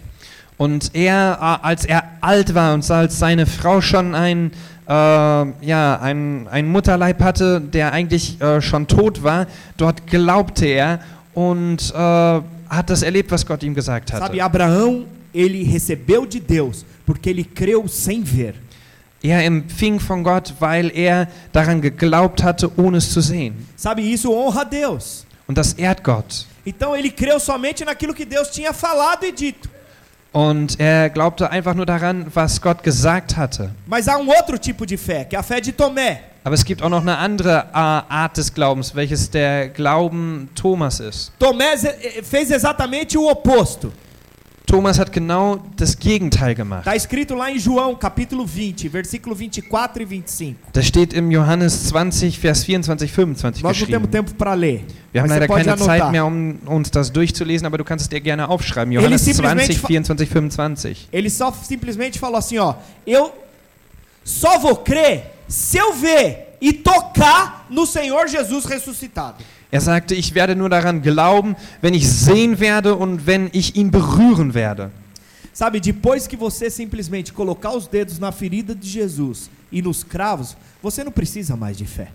[0.57, 4.53] Und er, äh, als er alt war und als seine Frau schon ein,
[4.89, 11.01] äh, ja, ein, ein Mutterleib hatte, der eigentlich äh, schon tot war, dort glaubte er
[11.35, 14.43] und äh, hat das erlebt, was Gott ihm gesagt Sabe, hatte.
[14.43, 18.55] Abraão, ele recebeu de Deus porque ele creu sem ver.
[19.22, 23.55] Er empfing von Gott, weil er daran geglaubt hatte, ohne es zu sehen.
[23.76, 25.24] Sabe, isso honra a Deus.
[25.47, 26.47] Und das ehrt Gott.
[26.66, 29.68] Então ele creu somente naquilo que Deus tinha falado e dito.
[30.33, 33.70] Und er glaubte einfach nur daran, was Gott gesagt hatte.
[33.87, 36.18] Mas há um outro tipo de fé, que é a fé de Tomé.
[36.45, 41.33] Aber es gibt auch noch eine andere Art des Glaubens, welches der Glauben Thomas ist.
[41.39, 43.93] Tomé eh, fez exatamente o oposto.
[44.66, 46.80] Thomas hat genau das Gegenteil gemacht.
[46.86, 50.58] Está escrito lá em João, capítulo 20, versículo 24 e 25.
[50.72, 54.08] Das steht im Johannes 20, Vers 24, 25 Nós não temos geschrieben.
[54.08, 54.84] tempo para ler.
[55.12, 56.10] Wir haben leider keine Zeit anotar.
[56.10, 58.92] mehr, um uns das durchzulesen, aber du kannst es dir gerne aufschreiben.
[58.94, 61.08] Johannes simplesmente 20, fa- 24, 25.
[61.12, 62.74] Ele só simplesmente falou assim, ó,
[63.06, 63.32] eu
[64.24, 69.42] só vou crer se eu ver e tocar no Senhor Jesus ressuscitado.
[69.73, 73.91] Er sagte, ich werde nur daran glauben, wenn ich sehen werde und wenn ich ihn
[73.91, 74.91] berühren werde.
[75.55, 80.57] Sabe, depois que você simplesmente colocar os dedos na ferida de Jesus e nos cravos,
[80.83, 82.09] você não precisa mais de fé.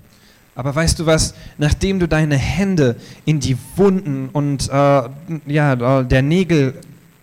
[0.55, 2.95] Aber weißt du was, nachdem du deine Hände
[3.25, 5.09] in die Wunden und äh,
[5.47, 6.75] ja, äh, der Nägel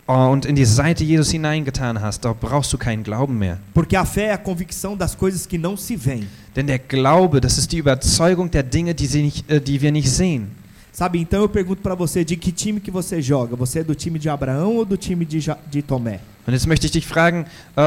[0.09, 3.59] äh, und in die Seite Jesus hineingetan hast, da brauchst du keinen Glauben mehr.
[3.73, 6.29] Porque a fé é a convicção das coisas que não se veem.
[6.57, 10.11] Denn der Glaube, das ist die Überzeugung der Dinge, die, nicht, äh, die wir nicht
[10.11, 10.51] sehen.
[10.93, 13.57] Sabe, então eu pergunto para você, de que time que você joga?
[13.57, 16.21] Você é do time de Abraão ou do time de, Ja- de Tomé?
[16.47, 17.47] Und jetzt möchte ich dich fragen,
[17.77, 17.81] äh,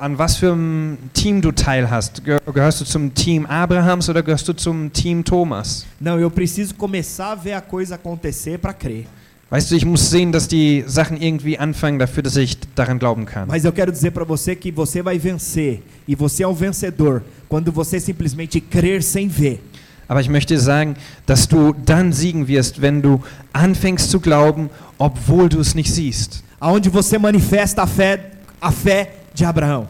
[0.00, 2.22] an was für einem Team du teilhast.
[2.24, 5.86] Geh- Gehörst du zum Team Abrahams oder gehörst du zum Team Thomas?
[6.00, 9.06] Não, eu preciso começar a ver a coisa acontecer para crer.
[9.52, 13.26] Weißt du, ich muss sehen, dass die Sachen irgendwie anfangen dafür, dass ich daran glauben
[13.26, 13.48] kann.
[13.48, 17.22] Mas eu quero dizer para você que você vai vencer e você é um vencedor
[17.50, 19.60] quando você simplesmente crer sem ver.
[20.08, 20.94] Aber ich möchte sagen,
[21.26, 23.20] dass du dann siegen wirst, wenn du
[23.52, 26.42] anfängst zu glauben, obwohl du es nicht siehst.
[26.58, 29.86] Aonde você manifesta a fé, a fé de Abraão.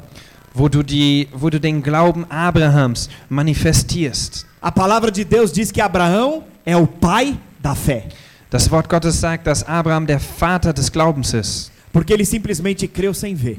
[0.52, 4.44] Wo du, die, wo du den Glauben Abrahams manifestierst.
[4.60, 8.08] A palavra de Deus diz que Abraão é o pai da fé,
[8.52, 13.14] Das Wort Gottes sagt, dass Abraham der Vater des Glaubens ist, porque ele simplesmente creu
[13.14, 13.56] sem ver.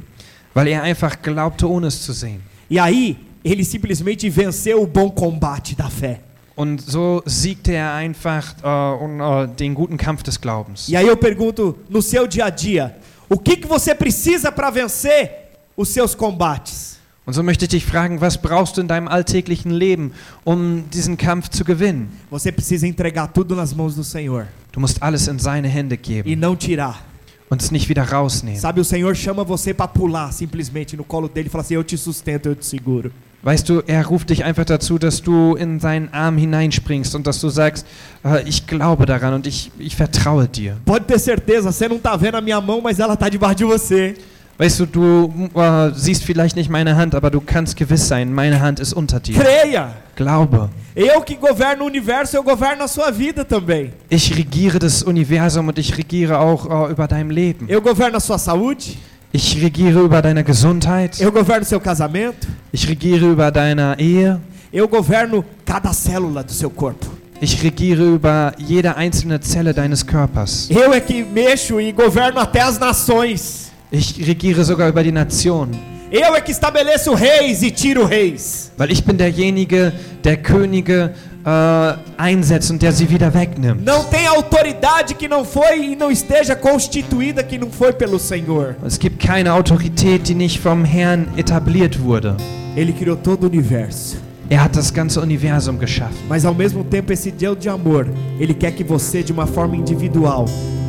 [0.54, 2.44] weil er einfach glaubte, ohne es zu sehen.
[2.70, 6.20] E aí, ele simplesmente venceu o bom combate da fé.
[6.56, 10.88] Und so siegte er einfach äh, und, äh, den guten Kampf des Glaubens.
[10.88, 12.96] E aí eu pergunto, no seu dia a dia,
[13.28, 16.93] o que, que você precisa para vencer os seus combates?
[17.26, 20.12] Und so möchte ich dich fragen, was brauchst du in deinem alltäglichen Leben,
[20.44, 22.10] um diesen Kampf zu gewinnen?
[22.30, 25.98] Você precisa entregar tudo nas mãos do Senhor Du musst alles in seine Hände e
[25.98, 27.02] geben não tirar.
[27.50, 28.60] und es nicht wieder rausnehmen.
[28.60, 31.84] Sabe, o Senhor chama você para pular simplesmente no colo dele e fala assim: Eu
[31.84, 33.12] te sustento, eu te seguro.
[33.44, 37.42] Weißt du, er ruft dich einfach dazu, dass du in seinen Arm hineinspringst und dass
[37.42, 37.86] du sagst,
[38.24, 40.78] äh, ich glaube daran und ich, ich vertraue dir.
[40.86, 43.66] Pode ter certeza, você não tá vendo a minha mão, mas ela tá debaixo de
[43.66, 44.16] você.
[44.58, 48.60] Weißt du, du äh, siehst vielleicht nicht meine Hand, aber du kannst gewiss sein, meine
[48.62, 49.40] Hand ist unter dir.
[49.40, 49.94] Creia!
[50.16, 50.70] Glaube.
[50.96, 53.92] Eu que governo o universo, eu governo a sua vida também.
[54.12, 57.66] Ich regiere das Universum und ich regiere auch äh, über dein Leben.
[57.68, 58.96] Eu governo a sua saúde,
[59.32, 61.20] Ich regiere über deine Gesundheit.
[61.20, 64.40] eu governo seu casamento, Ich regiere über deine Ehe.
[64.72, 67.08] eu governo cada célula do seu corpo.
[67.42, 70.70] Ich regiere über jede einzelne Zelle deines Körpers.
[70.70, 73.73] Eu é que mexo e governo até as nações.
[73.96, 75.70] Ich regiere sogar über die Nation.
[76.10, 78.72] Eu é que estabeleço reis e tiro reis.
[78.76, 81.14] Weil ich bin derjenige, der Könige
[81.46, 83.86] äh, einsetzt und der sie wieder wegnimmt.
[83.86, 88.76] Não tem autoridade que não foi e não esteja constituída que não foi pelo Senhor.
[88.84, 92.36] Es gibt keine Autorität, die nicht vom Herrn etabliert wurde.
[92.76, 94.18] Ele criou todo o universo.
[94.50, 96.18] Er hat das ganze Universum geschaffen.
[96.28, 98.08] Mas ao mesmo tempo, esse Deus de amor,
[98.40, 100.46] ele quer que você, de uma forma individual,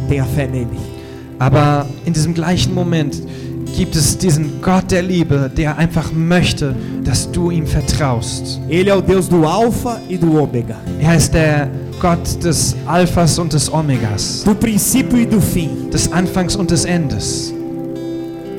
[0.09, 0.94] tenha fé nele.
[1.39, 3.21] Aber in diesem gleichen Moment
[3.77, 8.61] gibt es diesen Gott der Liebe, der einfach möchte, dass du ihm vertraust.
[8.69, 11.69] Ele é o Deus do Alfa e do Ômega, Er ist der
[12.01, 15.91] Gott des Alphas und des Omegas, do princípio e do fim.
[15.91, 17.53] des Anfangs und des Endes.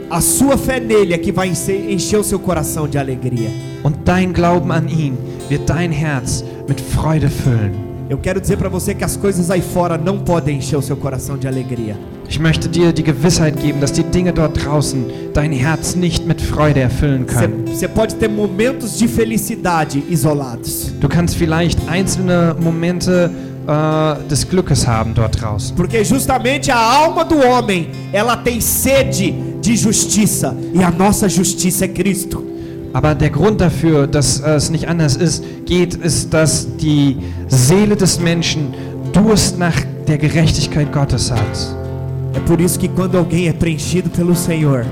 [0.09, 3.49] A sua fé nele é que vai enche- encher o seu coração de alegria.
[3.83, 5.17] Und dein Glauben an ihn
[5.49, 7.71] wird dein Herz mit Freude füllen.
[8.09, 10.95] Eu quero dizer para você que as coisas aí fora não podem encher o seu
[10.95, 11.95] coração de alegria.
[12.27, 16.41] Ich möchte dir die Gewissheit geben, dass die Dinge dort draußen dein Herz nicht mit
[16.41, 17.65] Freude erfüllen können.
[17.67, 23.29] você pode ter momentos de felicidade isolados, Du kannst vielleicht einzelne Momente
[23.67, 25.75] äh, des Glückes haben dort draußen.
[25.75, 31.85] porque justamente a alma do homem, ela tem sede de justiça, e a nossa justiça
[31.85, 32.43] é Cristo.
[32.93, 37.17] Aber der Grund dafür, dass äh, es nicht anders ist, geht, ist, dass die
[37.49, 38.73] Seele des Menschen
[39.13, 39.75] Durst nach
[40.07, 41.84] der Gerechtigkeit Gottes hat.
[42.35, 44.85] É por isso que quando alguém é preenchido pelo Senhor,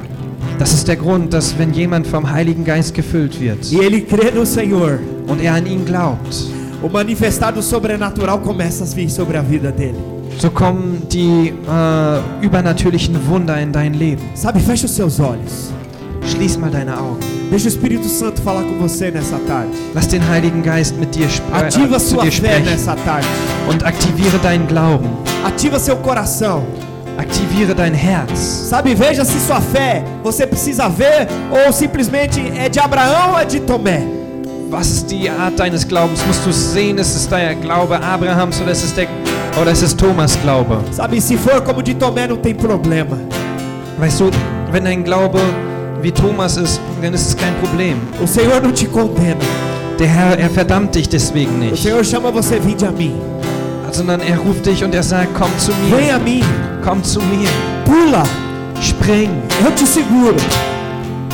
[0.60, 4.32] Das ist der Grund, dass wenn jemand vom Heiligen Geist gefüllt wird e ele crê
[4.32, 6.48] no Senhor, und er an ihn glaubt,
[6.82, 9.98] o manifestado sobrenatural começa a vir sobre a vida dele.
[10.38, 14.24] so kommen die äh, übernatürlichen Wunder in dein Leben.
[14.36, 15.72] Sabe, feche os seus olhos.
[16.32, 17.20] Schließ mal deine Augen.
[17.50, 19.72] Deixa o Espírito Santo falar com você nessa tarde.
[19.94, 23.28] Lass den Heiligen Geist mit dir Ativa äh, zu sua dir fé sprechen nessa tarde.
[23.70, 25.10] und aktiviere deinen Glauben.
[25.44, 26.64] Ativa seu coração.
[27.18, 28.40] Aktiviere dein Herz.
[28.70, 33.46] Sabe, veja se sua fé você precisa ver ou simplesmente é de Abraão ou é
[33.46, 34.02] de Tomé.
[34.72, 36.26] Was ist die Art deines Glaubens?
[36.26, 39.08] Musst du sehen, ist es der Glaube Abrahams oder ist es, der,
[39.62, 40.80] oder ist es Thomas Glaube?
[40.92, 43.18] Sabe, se for como de Tomé não tem problema.
[44.00, 44.32] Weißt du,
[44.72, 45.40] wenn dein Glaube
[46.02, 47.98] wie Thomas ist, dann ist es kein Problem.
[48.22, 49.38] O Senhor não te condena.
[50.00, 53.14] Der Herr, er verdammt dich deswegen O nicht, Senhor chama você, vinde a mim.
[53.94, 56.44] Sondern er ruft dich und er sagt, komm zu mir, Vem a mim.
[56.84, 57.50] komm zu mir,
[57.86, 58.24] Pula.
[58.82, 59.30] spring,
[59.64, 60.36] Eu te seguro.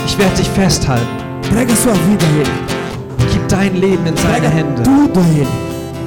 [0.05, 1.07] ich werde dich festhalten.
[1.43, 3.32] Entrega sua vida a Ele.
[3.32, 5.47] Gib dein Leben in seine Entrega Hände, tudo a Ele.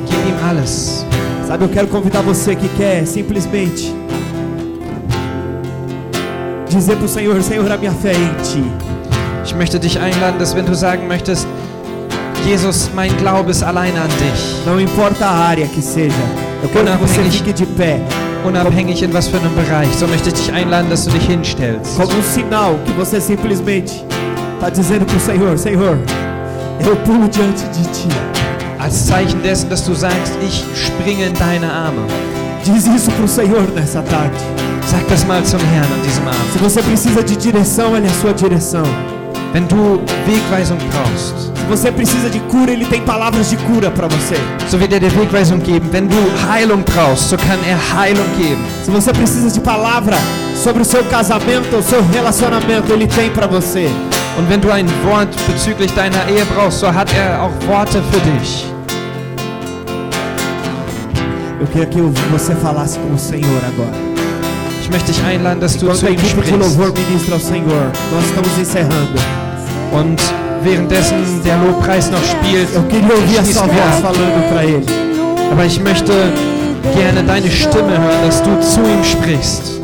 [0.07, 1.05] gib ihm alles.
[1.49, 3.93] Sabe, eu quero convidar você que quer simplesmente
[6.69, 8.65] dizer para o Senhor: Senhor, a minha fé é em Ti.
[9.45, 11.47] Ich möchte dich einladen, dass wenn du sagen möchtest,
[12.47, 14.65] Jesus, mein Glaube ist alleine an dich.
[14.67, 16.15] Não importa a área que seja.
[16.63, 17.39] Eu quero que você Unabhängig.
[17.39, 18.01] fique de pé.
[18.45, 21.97] Unabhängig in was für einem Bereich, so möchte ich dich einladen, dass du dich hinstellst.
[21.97, 24.05] Como um sinal que você simplesmente
[24.55, 25.99] está dizendo para o Senhor: Senhor,
[26.85, 28.09] eu pulo diante de Ti.
[28.79, 32.03] Als Zeichen dessen, dass du sagst, ich springe in deine Arme.
[32.65, 34.37] Diz isso para o Senhor nessa tarde.
[34.87, 36.53] Sag das mal zum Herrn an diesem Abend.
[36.53, 38.85] Se você precisa de direção, é a sua direção.
[39.53, 44.09] Wenn du Wegweisung brauchst, Se você precisa de cura, Ele tem palavras de cura para
[44.09, 44.35] você.
[44.69, 45.89] so wird er dir Wegweisung geben.
[45.93, 46.17] Wenn du
[46.51, 48.63] Heilung brauchst, so kann er Heilung geben.
[48.85, 50.17] Se você precisa de palavra
[50.57, 53.89] sobre o seu casamento, o seu relacionamento, Ele tem para você.
[54.37, 58.21] Und wenn du ein Wort bezüglich deiner Ehe brauchst, so hat er auch Worte für
[58.21, 58.67] dich.
[61.61, 62.01] Eu queria que
[62.33, 63.97] você falasse com o Senhor agora.
[64.83, 66.59] Ich möchte dich einladen, dass du Enquanto zu ihm sprichst.
[66.59, 69.17] louvor ministra ao Senhor, nós estamos encerrando.
[69.93, 70.21] Und
[70.65, 74.15] währenddessen der Lobpreis noch spielt, schließen wir ab.
[75.51, 76.13] Aber ich möchte
[76.97, 79.82] gerne deine Stimme hören, dass du zu ihm sprichst.